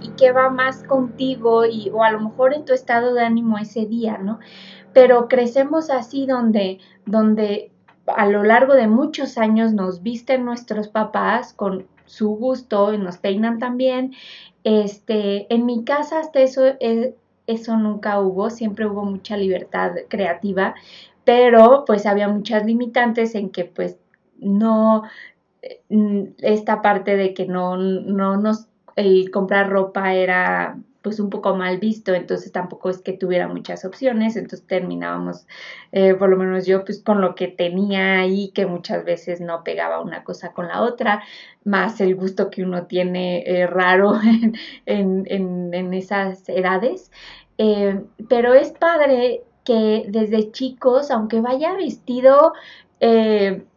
y, 0.01 0.09
qué 0.17 0.33
va 0.33 0.49
más 0.49 0.83
contigo 0.83 1.65
y, 1.65 1.89
o 1.93 2.03
a 2.03 2.11
lo 2.11 2.19
mejor 2.19 2.53
en 2.53 2.65
tu 2.65 2.73
estado 2.73 3.13
de 3.13 3.23
ánimo 3.23 3.57
ese 3.57 3.85
día, 3.85 4.17
¿no? 4.17 4.39
Pero 4.91 5.29
crecemos 5.29 5.89
así 5.89 6.25
donde, 6.25 6.79
donde 7.05 7.71
a 8.05 8.27
lo 8.27 8.43
largo 8.43 8.73
de 8.73 8.87
muchos 8.87 9.37
años 9.37 9.71
nos 9.71 10.03
visten 10.03 10.43
nuestros 10.43 10.89
papás 10.89 11.53
con 11.53 11.87
su 12.03 12.35
gusto 12.35 12.93
y 12.93 12.97
nos 12.97 13.17
peinan 13.17 13.59
también. 13.59 14.13
Este, 14.65 15.53
en 15.53 15.65
mi 15.65 15.85
casa 15.85 16.19
hasta 16.19 16.41
eso 16.41 16.65
es, 16.81 17.13
eso 17.47 17.77
nunca 17.77 18.19
hubo, 18.19 18.49
siempre 18.49 18.85
hubo 18.85 19.05
mucha 19.05 19.37
libertad 19.37 19.91
creativa, 20.09 20.75
pero 21.23 21.83
pues 21.85 22.05
había 22.05 22.27
muchas 22.27 22.65
limitantes 22.65 23.35
en 23.35 23.49
que 23.49 23.65
pues 23.65 23.97
no, 24.37 25.03
mm, 25.89 26.23
esta 26.39 26.81
parte 26.81 27.15
de 27.15 27.33
que 27.33 27.45
no, 27.47 27.77
no 27.77 28.37
nos, 28.37 28.67
el 28.95 29.31
comprar 29.31 29.69
ropa 29.69 30.13
era 30.13 30.77
pues 31.05 31.19
un 31.19 31.29
poco 31.29 31.55
mal 31.55 31.77
visto, 31.77 32.15
entonces 32.15 32.51
tampoco 32.51 32.89
es 32.89 32.97
que 32.97 33.13
tuviera 33.13 33.47
muchas 33.47 33.85
opciones, 33.85 34.35
entonces 34.35 34.65
terminábamos, 34.65 35.45
eh, 35.91 36.15
por 36.15 36.29
lo 36.29 36.35
menos 36.35 36.65
yo, 36.65 36.83
pues 36.83 37.03
con 37.03 37.21
lo 37.21 37.35
que 37.35 37.47
tenía 37.47 38.21
ahí, 38.21 38.49
que 38.55 38.65
muchas 38.65 39.05
veces 39.05 39.39
no 39.39 39.63
pegaba 39.63 40.01
una 40.01 40.23
cosa 40.23 40.51
con 40.51 40.67
la 40.67 40.81
otra, 40.81 41.21
más 41.63 42.01
el 42.01 42.15
gusto 42.15 42.49
que 42.49 42.63
uno 42.63 42.87
tiene 42.87 43.43
eh, 43.45 43.67
raro 43.67 44.19
en, 44.87 45.25
en, 45.27 45.93
esas 45.93 46.49
edades. 46.49 47.11
Eh, 47.59 48.01
pero 48.27 48.55
es 48.55 48.71
padre 48.71 49.43
que 49.63 50.05
desde 50.09 50.51
chicos, 50.51 51.11
aunque 51.11 51.39
vaya 51.39 51.73
vestido 51.73 52.53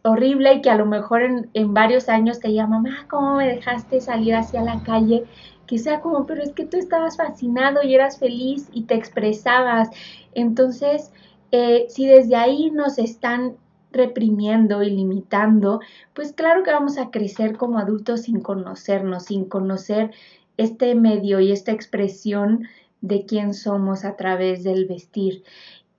horrible 0.02 0.54
y 0.54 0.62
que 0.62 0.70
a 0.70 0.76
lo 0.76 0.86
mejor 0.86 1.20
en, 1.20 1.50
en, 1.52 1.74
varios 1.74 2.08
años 2.08 2.40
te 2.40 2.48
diga, 2.48 2.66
mamá, 2.66 3.06
¿cómo 3.10 3.36
me 3.36 3.48
dejaste 3.48 4.00
salir 4.00 4.34
hacia 4.34 4.62
la 4.62 4.82
calle? 4.82 5.26
Que 5.68 5.78
sea 5.78 6.00
como, 6.00 6.26
pero 6.26 6.42
es 6.42 6.52
que 6.52 6.64
tú 6.64 6.78
estabas 6.78 7.16
fascinado 7.18 7.82
y 7.84 7.94
eras 7.94 8.18
feliz 8.18 8.68
y 8.72 8.84
te 8.84 8.94
expresabas. 8.94 9.90
Entonces, 10.34 11.12
eh, 11.52 11.86
si 11.90 12.06
desde 12.06 12.34
ahí 12.34 12.70
nos 12.70 12.98
están 12.98 13.56
reprimiendo 13.92 14.82
y 14.82 14.90
limitando, 14.90 15.80
pues 16.14 16.32
claro 16.32 16.62
que 16.62 16.72
vamos 16.72 16.98
a 16.98 17.10
crecer 17.10 17.56
como 17.56 17.78
adultos 17.78 18.22
sin 18.22 18.40
conocernos, 18.40 19.26
sin 19.26 19.44
conocer 19.44 20.10
este 20.56 20.94
medio 20.94 21.38
y 21.38 21.52
esta 21.52 21.72
expresión 21.72 22.66
de 23.00 23.26
quién 23.26 23.54
somos 23.54 24.04
a 24.04 24.16
través 24.16 24.64
del 24.64 24.86
vestir. 24.86 25.44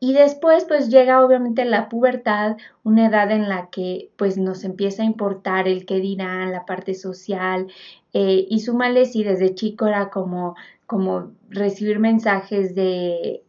Y 0.02 0.14
después 0.14 0.66
pues 0.66 0.90
llega 0.90 1.26
obviamente 1.26 1.66
la 1.66 1.90
pubertad, 1.90 2.58
una 2.84 3.08
edad 3.08 3.32
en 3.32 3.50
la 3.50 3.70
que 3.70 4.12
pues 4.18 4.38
nos 4.38 4.64
empieza 4.64 5.04
a 5.04 5.06
importar 5.06 5.68
el 5.68 5.86
qué 5.86 6.00
dirán, 6.00 6.52
la 6.54 6.66
parte 6.66 6.94
social, 6.94 7.68
eh, 8.14 8.46
y 8.50 8.60
súmale 8.62 9.06
si 9.06 9.24
desde 9.24 9.56
chico 9.56 9.88
era 9.88 10.10
como, 10.10 10.56
como 10.86 11.32
recibir 11.50 12.00
mensajes 12.00 12.76
de 12.76 13.44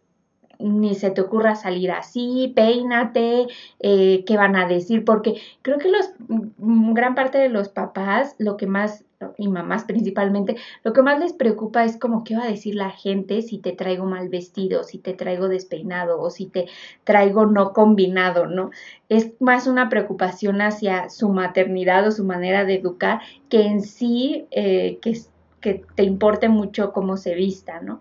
ni 0.59 0.95
se 0.95 1.11
te 1.11 1.21
ocurra 1.23 1.55
salir 1.57 1.91
así, 1.91 2.53
peínate, 2.55 3.47
eh, 3.81 4.25
qué 4.27 4.37
van 4.37 4.57
a 4.57 4.69
decir, 4.69 5.05
porque 5.05 5.41
creo 5.63 5.79
que 5.79 5.89
los, 5.91 6.11
mm, 6.59 6.93
gran 6.93 7.15
parte 7.15 7.39
de 7.39 7.49
los 7.49 7.69
papás, 7.71 8.35
lo 8.39 8.57
que 8.57 8.67
más, 8.67 9.05
y 9.37 9.49
mamás 9.49 9.85
principalmente, 9.85 10.57
lo 10.83 10.93
que 10.93 11.03
más 11.03 11.19
les 11.19 11.33
preocupa 11.33 11.85
es 11.85 11.99
como 11.99 12.25
qué 12.25 12.37
va 12.37 12.45
a 12.45 12.51
decir 12.51 12.75
la 12.75 12.91
gente 12.91 13.43
si 13.43 13.59
te 13.59 13.73
traigo 13.73 14.07
mal 14.07 14.29
vestido, 14.29 14.85
si 14.85 14.99
te 14.99 15.13
traigo 15.13 15.49
despeinado 15.49 16.21
o 16.21 16.31
si 16.31 16.47
te 16.47 16.67
traigo 17.05 17.47
no 17.47 17.73
combinado, 17.73 18.47
¿no? 18.47 18.71
Es 19.09 19.33
más 19.41 19.67
una 19.67 19.89
preocupación 19.89 20.61
hacia 20.63 21.11
su 21.11 21.29
maternidad 21.29 22.07
o 22.07 22.13
su 22.13 22.25
manera 22.25 22.65
de 22.65 22.75
educar 22.75 23.21
que 23.49 23.63
en 23.63 23.83
sí 23.83 24.47
eh, 24.51 24.99
que, 25.03 25.19
que 25.61 25.85
te 25.95 26.05
importe 26.05 26.49
mucho 26.49 26.93
cómo 26.93 27.17
se 27.17 27.35
vista, 27.35 27.81
¿no? 27.81 28.01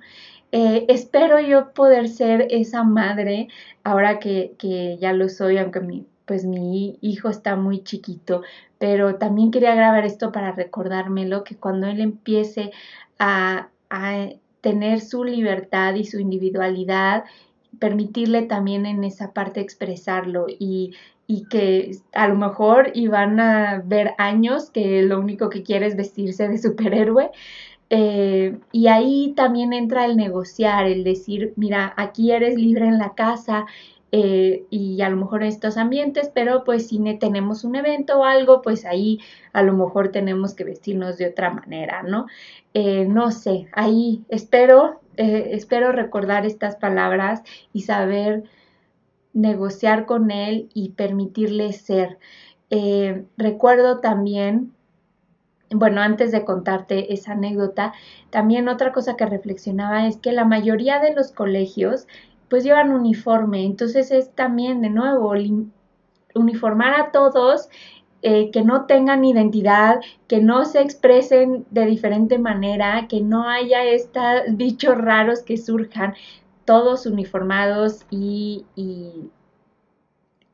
Eh, 0.51 0.85
espero 0.87 1.39
yo 1.39 1.73
poder 1.73 2.09
ser 2.09 2.47
esa 2.49 2.83
madre 2.83 3.49
ahora 3.83 4.19
que, 4.19 4.97
ya 4.99 5.13
lo 5.13 5.29
soy, 5.29 5.57
aunque 5.57 5.79
mi, 5.79 6.07
pues 6.29 6.45
mi 6.45 6.99
hijo 7.01 7.29
está 7.29 7.55
muy 7.55 7.83
chiquito, 7.83 8.43
pero 8.77 9.15
también 9.15 9.49
quería 9.49 9.73
grabar 9.73 10.05
esto 10.05 10.31
para 10.31 10.51
recordármelo, 10.51 11.43
que 11.43 11.55
cuando 11.55 11.87
él 11.87 12.01
empiece 12.01 12.69
a, 13.17 13.69
tener 14.61 15.01
su 15.01 15.23
libertad 15.23 15.95
y 15.95 16.05
su 16.05 16.19
individualidad, 16.19 17.23
permitirle 17.79 18.43
también 18.43 18.85
en 18.85 19.03
esa 19.03 19.33
parte 19.33 19.59
expresarlo 19.59 20.45
y, 20.47 20.93
y 21.25 21.45
que 21.45 21.97
a 22.13 22.27
lo 22.27 22.35
mejor 22.35 22.91
iban 22.93 23.39
a 23.39 23.81
ver 23.83 24.13
años 24.19 24.69
que 24.69 25.01
lo 25.01 25.19
único 25.19 25.49
que 25.49 25.63
quiere 25.63 25.87
es 25.87 25.95
vestirse 25.95 26.47
de 26.47 26.59
superhéroe, 26.59 27.31
eh, 27.89 28.59
y 28.71 28.85
ahí 28.85 29.33
también 29.35 29.73
entra 29.73 30.05
el 30.05 30.15
negociar, 30.15 30.85
el 30.85 31.03
decir, 31.03 31.53
mira, 31.55 31.91
aquí 31.97 32.31
eres 32.31 32.55
libre 32.55 32.87
en 32.87 32.99
la 32.99 33.15
casa 33.15 33.65
eh, 34.11 34.65
y 34.69 35.01
a 35.01 35.09
lo 35.09 35.17
mejor 35.17 35.43
en 35.43 35.49
estos 35.49 35.77
ambientes, 35.77 36.31
pero 36.33 36.63
pues 36.63 36.87
si 36.87 36.99
tenemos 37.19 37.63
un 37.63 37.75
evento 37.75 38.19
o 38.19 38.23
algo, 38.23 38.61
pues 38.61 38.85
ahí 38.85 39.19
a 39.53 39.61
lo 39.63 39.73
mejor 39.73 40.11
tenemos 40.11 40.53
que 40.53 40.63
vestirnos 40.63 41.17
de 41.17 41.27
otra 41.27 41.51
manera, 41.51 42.03
¿no? 42.03 42.27
Eh, 42.73 43.05
no 43.05 43.31
sé, 43.31 43.67
ahí 43.73 44.23
espero, 44.29 45.01
espero 45.17 45.91
recordar 45.91 46.45
estas 46.45 46.75
palabras 46.77 47.43
y 47.73 47.81
saber 47.81 48.43
negociar 49.33 50.05
con 50.05 50.31
él 50.31 50.69
y 50.73 50.89
permitirle 50.91 51.73
ser. 51.73 52.19
recuerdo 53.37 53.99
también 53.99 54.73
bueno, 55.71 56.01
antes 56.01 56.31
de 56.31 56.45
contarte 56.45 57.13
esa 57.13 57.33
anécdota, 57.33 57.93
también 58.31 58.69
otra 58.69 58.91
cosa 58.91 59.15
que 59.15 59.25
reflexionaba 59.25 60.07
es 60.07 60.17
que 60.17 60.31
la 60.31 60.45
mayoría 60.45 60.99
de 60.99 61.13
los 61.13 61.31
colegios 61.31 62.07
pues 62.49 62.63
llevan 62.63 62.91
uniforme, 62.91 63.63
entonces 63.63 64.11
es 64.11 64.31
también 64.35 64.81
de 64.81 64.89
nuevo 64.89 65.33
uniformar 66.33 66.99
a 66.99 67.11
todos 67.11 67.69
eh, 68.21 68.51
que 68.51 68.63
no 68.63 68.85
tengan 68.85 69.23
identidad, 69.23 70.01
que 70.27 70.41
no 70.41 70.65
se 70.65 70.81
expresen 70.81 71.65
de 71.71 71.85
diferente 71.85 72.37
manera, 72.37 73.07
que 73.07 73.21
no 73.21 73.47
haya 73.47 73.85
estos 73.85 74.23
bichos 74.49 74.97
raros 74.97 75.41
que 75.41 75.55
surjan, 75.55 76.15
todos 76.65 77.05
uniformados 77.05 78.05
y, 78.11 78.65
y, 78.75 79.31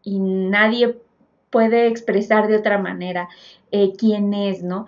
nadie 0.06 0.98
puede 1.50 1.88
expresar 1.88 2.48
de 2.48 2.58
otra 2.58 2.78
manera 2.78 3.28
eh, 3.72 3.94
quién 3.98 4.34
es, 4.34 4.64
¿no? 4.64 4.86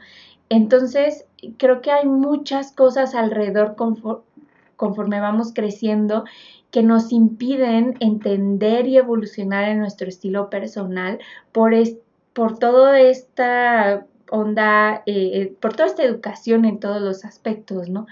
Entonces, 0.50 1.26
creo 1.58 1.82
que 1.82 1.92
hay 1.92 2.06
muchas 2.06 2.72
cosas 2.72 3.16
alrededor 3.16 3.76
conforme 3.76 5.20
vamos 5.20 5.52
creciendo 5.54 6.24
que 6.72 6.84
nos 6.84 7.12
impiden 7.12 7.96
entender 8.00 8.88
y 8.88 8.98
evolucionar 8.98 9.70
en 9.70 9.80
nuestro 9.80 10.08
estilo 10.08 10.50
personal 10.50 11.20
por, 11.52 11.74
este 11.74 12.08
por 12.38 12.60
toda 12.60 13.00
esta 13.00 14.06
onda, 14.30 15.02
eh, 15.08 15.32
eh, 15.34 15.56
por 15.60 15.74
toda 15.74 15.88
esta 15.88 16.04
educación 16.04 16.66
en 16.66 16.80
todos 16.80 17.02
los 17.02 17.26
aspectos, 17.26 17.90
¿no? 17.90 18.06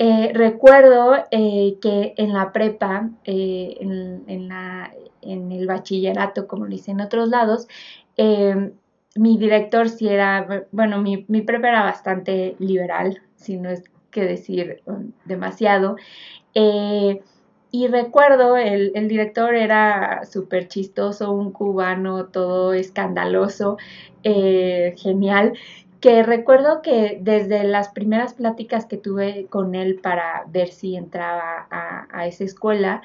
Eh, 0.00 0.32
recuerdo 0.34 1.12
que 1.30 2.14
en 2.16 2.32
la 2.32 2.50
prepa, 2.52 3.10
en, 3.22 4.24
el 5.22 5.66
bachillerato, 5.68 6.48
como 6.48 6.64
lo 6.64 6.70
dice 6.72 6.90
en 6.90 7.00
otros 7.00 7.28
lados, 7.28 7.68
mi 9.14 9.38
director 9.38 9.88
sí 9.88 10.08
era, 10.08 10.66
bueno, 10.72 11.00
mi, 11.00 11.24
mi, 11.28 11.42
prepa 11.42 11.68
era 11.68 11.84
bastante 11.84 12.56
liberal, 12.58 13.22
si 13.36 13.56
no 13.56 13.70
es 13.70 13.84
que 14.10 14.24
decir 14.24 14.82
um, 14.86 15.12
demasiado. 15.26 15.94
Y 17.76 17.88
recuerdo, 17.88 18.56
el, 18.56 18.92
el 18.94 19.08
director 19.08 19.52
era 19.56 20.24
súper 20.26 20.68
chistoso, 20.68 21.32
un 21.32 21.50
cubano 21.50 22.26
todo 22.26 22.72
escandaloso, 22.72 23.78
eh, 24.22 24.94
genial, 24.96 25.54
que 25.98 26.22
recuerdo 26.22 26.82
que 26.82 27.18
desde 27.20 27.64
las 27.64 27.88
primeras 27.88 28.34
pláticas 28.34 28.86
que 28.86 28.96
tuve 28.96 29.48
con 29.50 29.74
él 29.74 29.98
para 30.00 30.44
ver 30.46 30.68
si 30.68 30.94
entraba 30.94 31.66
a, 31.68 32.06
a 32.12 32.28
esa 32.28 32.44
escuela, 32.44 33.02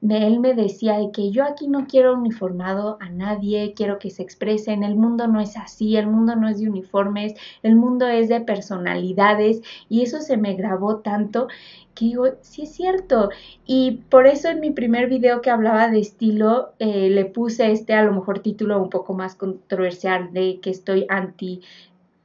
él 0.00 0.40
me 0.40 0.54
decía 0.54 0.96
que 1.12 1.30
yo 1.30 1.44
aquí 1.44 1.66
no 1.66 1.86
quiero 1.86 2.14
uniformado 2.14 2.98
a 3.00 3.08
nadie, 3.08 3.74
quiero 3.74 3.98
que 3.98 4.10
se 4.10 4.22
expresen, 4.22 4.84
el 4.84 4.94
mundo 4.94 5.26
no 5.26 5.40
es 5.40 5.56
así, 5.56 5.96
el 5.96 6.06
mundo 6.06 6.36
no 6.36 6.48
es 6.48 6.60
de 6.60 6.68
uniformes, 6.68 7.34
el 7.62 7.74
mundo 7.74 8.06
es 8.06 8.28
de 8.28 8.40
personalidades 8.40 9.60
y 9.88 10.02
eso 10.02 10.20
se 10.20 10.36
me 10.36 10.54
grabó 10.54 10.98
tanto 10.98 11.48
que 11.94 12.04
digo, 12.04 12.26
sí 12.42 12.62
es 12.62 12.72
cierto. 12.72 13.30
Y 13.66 14.02
por 14.08 14.28
eso 14.28 14.48
en 14.48 14.60
mi 14.60 14.70
primer 14.70 15.08
video 15.08 15.40
que 15.40 15.50
hablaba 15.50 15.88
de 15.88 15.98
estilo 15.98 16.74
eh, 16.78 17.10
le 17.10 17.24
puse 17.24 17.72
este 17.72 17.94
a 17.94 18.04
lo 18.04 18.12
mejor 18.12 18.38
título 18.38 18.80
un 18.80 18.88
poco 18.88 19.14
más 19.14 19.34
controversial 19.34 20.32
de 20.32 20.60
que 20.60 20.70
estoy 20.70 21.06
anti 21.08 21.60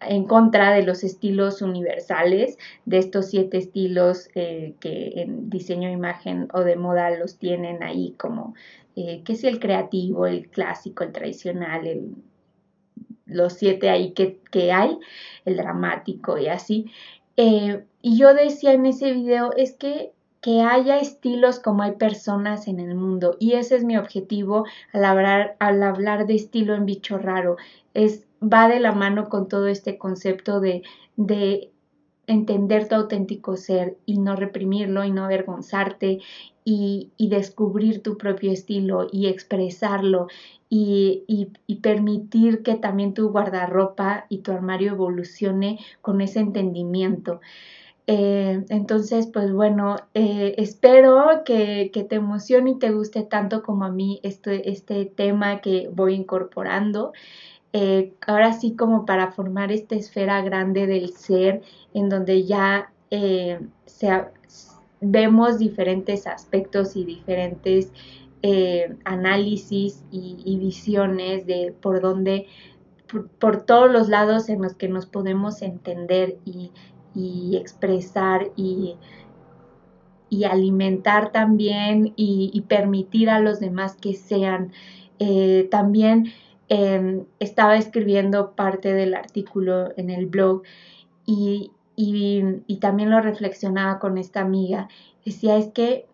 en 0.07 0.25
contra 0.25 0.71
de 0.71 0.83
los 0.83 1.03
estilos 1.03 1.61
universales, 1.61 2.57
de 2.85 2.97
estos 2.97 3.27
siete 3.29 3.57
estilos 3.57 4.29
eh, 4.35 4.75
que 4.79 5.13
en 5.21 5.49
diseño 5.49 5.87
de 5.87 5.93
imagen 5.93 6.47
o 6.53 6.61
de 6.61 6.75
moda 6.75 7.09
los 7.11 7.37
tienen 7.37 7.83
ahí 7.83 8.15
como, 8.17 8.53
eh, 8.95 9.21
que 9.23 9.33
es 9.33 9.43
el 9.43 9.59
creativo, 9.59 10.27
el 10.27 10.49
clásico, 10.49 11.03
el 11.03 11.11
tradicional, 11.11 12.01
los 13.25 13.53
siete 13.53 13.89
ahí 13.89 14.11
que, 14.11 14.39
que, 14.51 14.71
hay, 14.71 14.97
el 15.45 15.57
dramático 15.57 16.37
y 16.37 16.47
así. 16.47 16.85
Eh, 17.37 17.83
y 18.01 18.17
yo 18.17 18.33
decía 18.33 18.73
en 18.73 18.85
ese 18.85 19.11
video, 19.13 19.51
es 19.55 19.73
que 19.73 20.11
que 20.43 20.61
haya 20.61 20.99
estilos 20.99 21.61
como 21.61 21.83
hay 21.83 21.93
personas 21.93 22.67
en 22.67 22.81
el 22.81 22.95
mundo. 22.95 23.37
Y 23.39 23.53
ese 23.53 23.77
es 23.77 23.85
mi 23.85 23.95
objetivo 23.95 24.65
al 24.91 25.05
hablar, 25.05 25.55
al 25.59 25.81
hablar 25.81 26.27
de 26.27 26.35
estilo 26.35 26.75
en 26.75 26.85
bicho 26.85 27.17
raro. 27.17 27.55
Es 27.93 28.27
va 28.43 28.67
de 28.67 28.79
la 28.79 28.91
mano 28.91 29.29
con 29.29 29.47
todo 29.47 29.67
este 29.67 29.97
concepto 29.97 30.59
de, 30.59 30.83
de 31.15 31.71
entender 32.27 32.87
tu 32.87 32.95
auténtico 32.95 33.57
ser 33.57 33.97
y 34.05 34.17
no 34.19 34.35
reprimirlo 34.35 35.03
y 35.03 35.11
no 35.11 35.25
avergonzarte 35.25 36.19
y, 36.65 37.11
y 37.17 37.29
descubrir 37.29 38.01
tu 38.01 38.17
propio 38.17 38.51
estilo 38.51 39.07
y 39.11 39.27
expresarlo 39.27 40.27
y, 40.69 41.23
y, 41.67 41.75
permitir 41.81 42.63
que 42.63 42.73
también 42.73 43.13
tu 43.13 43.29
guardarropa 43.29 44.25
y 44.29 44.39
tu 44.39 44.51
armario 44.51 44.93
evolucione 44.93 45.79
con 46.01 46.19
ese 46.19 46.39
entendimiento. 46.39 47.41
Eh, 48.07 48.65
entonces, 48.69 49.27
pues 49.27 49.53
bueno, 49.53 49.97
eh, 50.15 50.55
espero 50.57 51.43
que, 51.45 51.91
que, 51.93 52.03
te 52.03 52.15
emocione 52.15 52.71
y 52.71 52.79
te 52.79 52.91
guste 52.91 53.21
tanto 53.21 53.61
como 53.61 53.85
a 53.85 53.91
mí 53.91 54.19
este, 54.23 54.71
este 54.71 55.05
tema 55.05 55.61
que 55.61 55.89
voy 55.93 56.15
incorporando. 56.15 57.13
Eh, 57.75 58.13
ahora 58.27 58.53
sí 58.53 58.75
como 58.75 59.03
para 59.03 59.31
formar 59.31 59.71
esta 59.71 59.95
esfera 59.95 60.39
grande 60.43 60.85
del 60.85 61.09
ser 61.09 61.63
en 61.95 62.07
donde 62.07 62.43
ya 62.43 62.93
eh, 63.09 63.59
vemos 65.01 65.57
diferentes 65.57 66.27
aspectos 66.27 66.95
y 66.95 67.03
diferentes 67.03 67.91
eh, 68.43 68.95
análisis 69.05 70.03
y, 70.11 70.55
visiones 70.59 71.47
de 71.47 71.73
por 71.81 71.99
dónde, 71.99 72.45
por, 73.39 73.63
todos 73.63 73.91
los 73.91 74.07
lados 74.07 74.49
en 74.49 74.61
los 74.61 74.75
que 74.75 74.87
nos 74.87 75.07
podemos 75.07 75.63
entender 75.63 76.37
y, 76.45 76.71
expresar 77.57 78.51
y, 78.55 78.97
y, 80.29 80.43
alimentar 80.43 81.31
también 81.31 82.13
y, 82.15 82.63
permitir 82.67 83.31
a 83.31 83.39
los 83.39 83.59
demás 83.59 83.95
que 83.95 84.13
sean. 84.13 84.71
también 85.71 86.33
Em, 86.69 87.25
estaba 87.39 87.75
escribiendo 87.75 88.55
parte 88.55 88.93
del 88.93 89.13
artículo 89.15 89.91
en 89.97 90.09
el 90.09 90.27
blog 90.27 90.63
y, 91.25 91.71
también 92.79 93.11
lo 93.11 93.21
reflexionaba 93.21 93.99
con 93.99 94.17
esta 94.17 94.41
amiga. 94.41 94.89
Decía, 95.25 95.57
es 95.57 95.67
que 95.69 96.05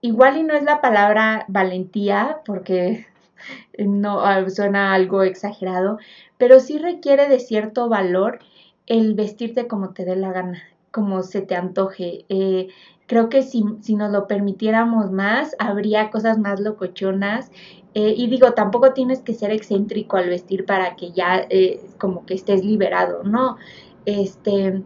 igual 0.00 0.36
y 0.36 0.42
no 0.42 0.54
es 0.54 0.64
la 0.64 0.80
palabra 0.80 1.44
valentía, 1.48 2.40
porque 2.44 3.06
no 3.78 4.20
ah, 4.24 4.48
suena 4.50 4.94
algo 4.94 5.22
exagerado, 5.22 5.98
pero 6.38 6.60
sí 6.60 6.78
requiere 6.78 7.28
de 7.28 7.38
cierto 7.38 7.88
valor 7.88 8.40
el 8.86 9.14
vestirte 9.14 9.68
como 9.68 9.90
te 9.90 10.04
dé 10.04 10.16
la 10.16 10.32
gana, 10.32 10.62
como 10.90 11.22
se 11.22 11.42
te 11.42 11.54
antoje. 11.54 12.24
Eh, 12.28 12.68
creo 13.06 13.28
que 13.28 13.42
si, 13.42 13.64
si, 13.80 13.94
nos 13.96 14.10
lo 14.10 14.26
permitiéramos 14.26 15.10
más, 15.10 15.54
habría 15.58 16.10
cosas 16.10 16.38
más 16.38 16.60
locochonas 16.60 17.50
eh, 17.94 18.14
y 18.16 18.28
digo, 18.28 18.52
tampoco 18.52 18.92
tienes 18.92 19.20
que 19.20 19.34
ser 19.34 19.50
excéntrico 19.50 20.16
al 20.16 20.28
vestir 20.28 20.64
para 20.64 20.96
que 20.96 21.12
ya 21.12 21.46
eh, 21.50 21.80
como 21.98 22.24
que 22.24 22.34
estés 22.34 22.64
liberado, 22.64 23.22
¿no? 23.22 23.56
Este, 24.06 24.82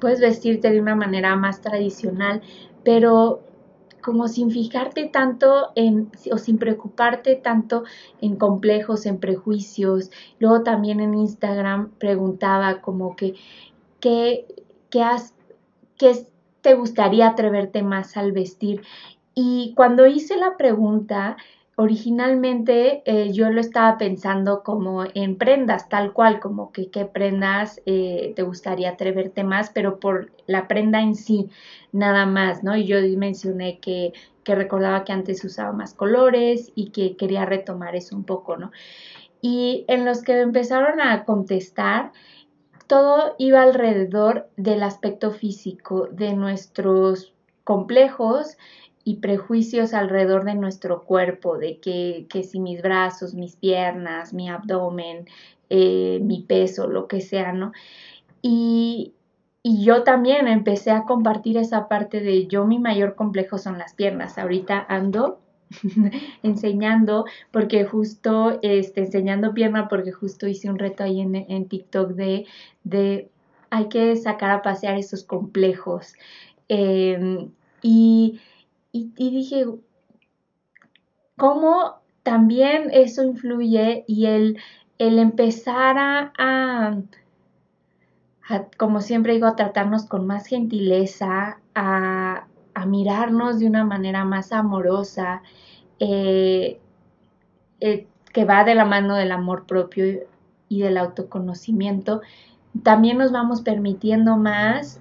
puedes 0.00 0.20
vestirte 0.20 0.70
de 0.70 0.80
una 0.80 0.96
manera 0.96 1.36
más 1.36 1.60
tradicional, 1.60 2.42
pero 2.82 3.40
como 4.02 4.28
sin 4.28 4.50
fijarte 4.50 5.06
tanto 5.06 5.70
en, 5.76 6.10
o 6.30 6.36
sin 6.36 6.58
preocuparte 6.58 7.36
tanto 7.36 7.84
en 8.20 8.36
complejos, 8.36 9.06
en 9.06 9.18
prejuicios. 9.18 10.10
Luego 10.38 10.62
también 10.62 11.00
en 11.00 11.14
Instagram 11.14 11.92
preguntaba 11.98 12.82
como 12.82 13.16
que, 13.16 13.34
¿qué, 14.00 14.46
qué, 14.90 15.02
has, 15.02 15.34
qué 15.96 16.26
te 16.64 16.72
gustaría 16.72 17.28
atreverte 17.28 17.82
más 17.82 18.16
al 18.16 18.32
vestir? 18.32 18.80
Y 19.34 19.74
cuando 19.76 20.06
hice 20.06 20.38
la 20.38 20.56
pregunta, 20.56 21.36
originalmente 21.76 23.02
eh, 23.04 23.32
yo 23.32 23.50
lo 23.50 23.60
estaba 23.60 23.98
pensando 23.98 24.62
como 24.62 25.04
en 25.14 25.36
prendas, 25.36 25.90
tal 25.90 26.14
cual, 26.14 26.40
como 26.40 26.72
que 26.72 26.88
qué 26.88 27.04
prendas 27.04 27.82
eh, 27.84 28.32
te 28.34 28.42
gustaría 28.42 28.90
atreverte 28.90 29.44
más, 29.44 29.70
pero 29.74 30.00
por 30.00 30.32
la 30.46 30.66
prenda 30.66 31.02
en 31.02 31.16
sí, 31.16 31.50
nada 31.92 32.24
más, 32.24 32.64
¿no? 32.64 32.74
Y 32.74 32.86
yo 32.86 32.96
mencioné 33.18 33.78
que, 33.78 34.14
que 34.42 34.54
recordaba 34.54 35.04
que 35.04 35.12
antes 35.12 35.44
usaba 35.44 35.72
más 35.72 35.92
colores 35.92 36.72
y 36.74 36.92
que 36.92 37.14
quería 37.16 37.44
retomar 37.44 37.94
eso 37.94 38.16
un 38.16 38.24
poco, 38.24 38.56
¿no? 38.56 38.70
Y 39.42 39.84
en 39.88 40.06
los 40.06 40.22
que 40.22 40.40
empezaron 40.40 41.02
a 41.02 41.24
contestar, 41.26 42.12
todo 42.86 43.34
iba 43.38 43.62
alrededor 43.62 44.48
del 44.56 44.82
aspecto 44.82 45.30
físico, 45.30 46.08
de 46.10 46.34
nuestros 46.34 47.32
complejos, 47.64 48.56
y 49.04 49.16
prejuicios 49.16 49.92
alrededor 49.92 50.44
de 50.44 50.54
nuestro 50.54 51.04
cuerpo, 51.04 51.58
de 51.58 51.78
que, 51.78 52.26
que 52.30 52.42
si 52.42 52.58
mis 52.58 52.80
brazos, 52.80 53.34
mis 53.34 53.56
piernas, 53.56 54.32
mi 54.32 54.48
abdomen, 54.48 55.26
eh, 55.68 56.20
mi 56.22 56.40
peso, 56.40 56.88
lo 56.88 57.06
que 57.06 57.20
sea, 57.20 57.52
¿no? 57.52 57.72
Y, 58.40 59.12
y 59.62 59.84
yo 59.84 60.04
también 60.04 60.48
empecé 60.48 60.90
a 60.90 61.04
compartir 61.04 61.58
esa 61.58 61.86
parte 61.88 62.20
de 62.20 62.46
yo 62.46 62.66
mi 62.66 62.78
mayor 62.78 63.14
complejo 63.14 63.58
son 63.58 63.78
las 63.78 63.94
piernas. 63.94 64.38
Ahorita 64.38 64.84
ando 64.88 65.38
enseñando, 66.42 67.24
porque 67.50 67.84
justo, 67.84 68.58
este, 68.62 69.00
enseñando 69.00 69.54
pierna, 69.54 69.88
porque 69.88 70.12
justo 70.12 70.46
hice 70.46 70.70
un 70.70 70.78
reto 70.78 71.04
ahí 71.04 71.20
en, 71.20 71.34
en 71.34 71.68
TikTok 71.68 72.10
de, 72.12 72.46
de, 72.84 73.30
hay 73.70 73.88
que 73.88 74.16
sacar 74.16 74.50
a 74.50 74.62
pasear 74.62 74.96
esos 74.98 75.24
complejos. 75.24 76.14
Em, 76.68 77.50
y, 77.82 78.40
y, 78.92 79.10
dije, 79.16 79.66
¿cómo 81.36 82.00
también 82.22 82.90
eso 82.92 83.22
influye 83.22 84.04
y 84.06 84.26
el, 84.26 84.58
el 84.98 85.18
empezar 85.18 85.96
a, 85.98 87.02
como 88.76 89.00
siempre 89.00 89.34
digo, 89.34 89.46
a 89.46 89.56
tratarnos 89.56 90.06
con 90.06 90.26
más 90.26 90.46
gentileza, 90.46 91.60
a, 91.74 92.46
a 92.74 92.86
mirarnos 92.86 93.58
de 93.58 93.66
una 93.66 93.84
manera 93.84 94.24
más 94.24 94.52
amorosa, 94.52 95.42
eh, 96.00 96.80
eh, 97.80 98.06
que 98.32 98.44
va 98.44 98.64
de 98.64 98.74
la 98.74 98.84
mano 98.84 99.14
del 99.14 99.32
amor 99.32 99.66
propio 99.66 100.04
y 100.68 100.80
del 100.80 100.96
autoconocimiento, 100.96 102.20
también 102.82 103.18
nos 103.18 103.30
vamos 103.30 103.62
permitiendo 103.62 104.36
más 104.36 105.00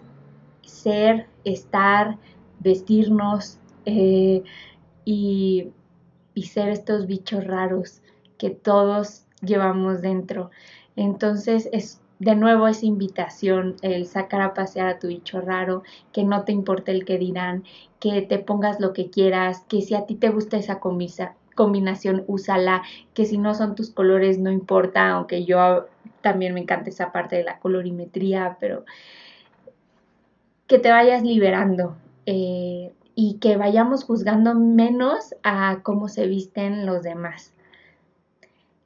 ser, 0.61 1.27
estar, 1.43 2.17
vestirnos 2.59 3.57
eh, 3.85 4.43
y, 5.03 5.71
y 6.35 6.43
ser 6.43 6.69
estos 6.69 7.07
bichos 7.07 7.43
raros 7.45 8.01
que 8.37 8.51
todos 8.51 9.25
llevamos 9.41 10.01
dentro. 10.01 10.51
Entonces 10.95 11.67
es 11.71 12.02
de 12.23 12.35
nuevo 12.35 12.67
esa 12.67 12.85
invitación, 12.85 13.75
el 13.81 14.05
sacar 14.05 14.41
a 14.41 14.53
pasear 14.53 14.87
a 14.87 14.99
tu 14.99 15.07
bicho 15.07 15.41
raro, 15.41 15.83
que 16.11 16.23
no 16.23 16.43
te 16.43 16.51
importe 16.51 16.91
el 16.91 17.05
que 17.05 17.17
dirán, 17.17 17.63
que 17.99 18.21
te 18.21 18.39
pongas 18.39 18.79
lo 18.79 18.93
que 18.93 19.09
quieras, 19.09 19.65
que 19.67 19.81
si 19.81 19.95
a 19.95 20.05
ti 20.05 20.15
te 20.15 20.29
gusta 20.29 20.57
esa 20.57 20.79
combinación, 20.79 22.23
úsala, 22.27 22.83
que 23.13 23.25
si 23.25 23.37
no 23.37 23.53
son 23.53 23.75
tus 23.75 23.91
colores, 23.91 24.39
no 24.39 24.51
importa, 24.51 25.09
aunque 25.11 25.45
yo 25.45 25.87
también 26.21 26.53
me 26.53 26.61
encanta 26.61 26.89
esa 26.89 27.11
parte 27.11 27.35
de 27.35 27.43
la 27.43 27.59
colorimetría, 27.59 28.57
pero 28.59 28.85
que 30.67 30.79
te 30.79 30.91
vayas 30.91 31.23
liberando 31.23 31.95
eh, 32.25 32.93
y 33.15 33.35
que 33.39 33.57
vayamos 33.57 34.03
juzgando 34.05 34.55
menos 34.55 35.35
a 35.43 35.79
cómo 35.83 36.07
se 36.07 36.27
visten 36.27 36.85
los 36.85 37.03
demás. 37.03 37.52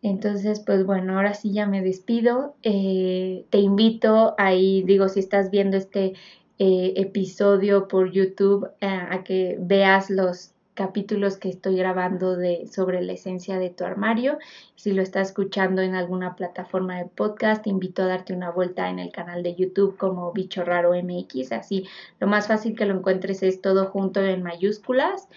Entonces, 0.08 0.60
pues 0.60 0.86
bueno, 0.86 1.15
ahora 1.15 1.34
sí 1.34 1.52
ya 1.52 1.65
me 1.65 1.82
despido. 1.82 2.56
Eh, 2.63 3.46
te 3.50 3.60
invito 3.60 4.36
ahí, 4.38 4.84
digo, 4.84 5.10
si 5.10 5.20
estás 5.20 5.52
viendo 5.52 5.78
este 5.78 6.13
eh, 6.60 6.93
episodio 6.96 7.88
por 7.88 8.12
YouTube, 8.12 8.70
a 8.82 9.24
que 9.24 9.58
veas 9.60 10.10
los 10.10 10.54
capítulos 10.78 11.38
que 11.38 11.50
estoy 11.50 11.76
grabando 11.76 12.38
sobre 12.72 13.02
la 13.02 13.13
esencia 13.13 13.58
de 13.58 13.72
tu 13.72 13.84
armario. 13.84 14.38
Si 14.76 14.93
lo 14.93 15.02
estás 15.02 15.30
escuchando 15.30 15.82
en 15.82 15.96
alguna 15.96 16.36
plataforma 16.36 17.00
de 17.00 17.06
podcast, 17.06 17.63
te 17.63 17.72
invito 17.72 18.04
a 18.04 18.06
darte 18.06 18.34
una 18.34 18.52
vuelta 18.52 18.88
en 18.89 19.00
el 19.00 19.12
canal 19.12 19.41
de 19.41 19.56
YouTube 19.56 19.98
como 19.98 20.32
Bicho 20.32 20.63
Raro 20.63 20.91
MX. 20.93 21.52
Así, 21.52 21.86
lo 22.20 22.28
más 22.28 22.48
fácil 22.48 22.76
que 22.76 22.86
lo 22.86 22.96
encuentres 22.96 23.41
es 23.41 23.60
todo 23.60 23.88
junto 23.88 24.22
en 24.22 24.43
mayúsculas. 24.43 25.28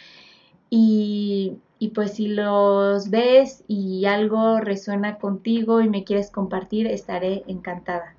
Y 0.68 1.56
y 1.80 1.88
pues 1.88 2.12
si 2.12 2.28
los 2.28 3.10
ves 3.10 3.64
y 3.66 4.04
algo 4.04 4.60
resuena 4.60 5.16
contigo 5.18 5.80
y 5.80 5.88
me 5.88 6.04
quieres 6.04 6.30
compartir, 6.30 6.86
estaré 6.86 7.42
encantada. 7.48 8.14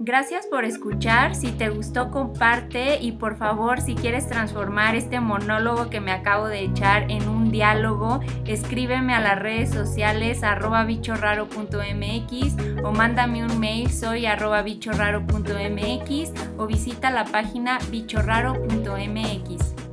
Gracias 0.00 0.48
por 0.48 0.64
escuchar, 0.64 1.36
si 1.36 1.52
te 1.52 1.68
gustó 1.68 2.10
comparte 2.10 3.00
y 3.00 3.12
por 3.12 3.36
favor 3.36 3.80
si 3.80 3.94
quieres 3.94 4.26
transformar 4.26 4.96
este 4.96 5.20
monólogo 5.20 5.88
que 5.88 6.00
me 6.00 6.10
acabo 6.10 6.48
de 6.48 6.64
echar 6.64 7.08
en 7.08 7.28
un 7.28 7.52
diálogo, 7.52 8.18
escríbeme 8.44 9.14
a 9.14 9.20
las 9.20 9.38
redes 9.38 9.70
sociales 9.70 10.42
arroba 10.42 10.84
bichorraro.mx 10.84 12.56
o 12.82 12.90
mándame 12.90 13.44
un 13.44 13.60
mail 13.60 13.88
soy 13.92 14.26
arroba 14.26 14.62
bichorraro.mx 14.62 16.32
o 16.58 16.66
visita 16.66 17.12
la 17.12 17.24
página 17.26 17.78
bichorraro.mx. 17.92 19.83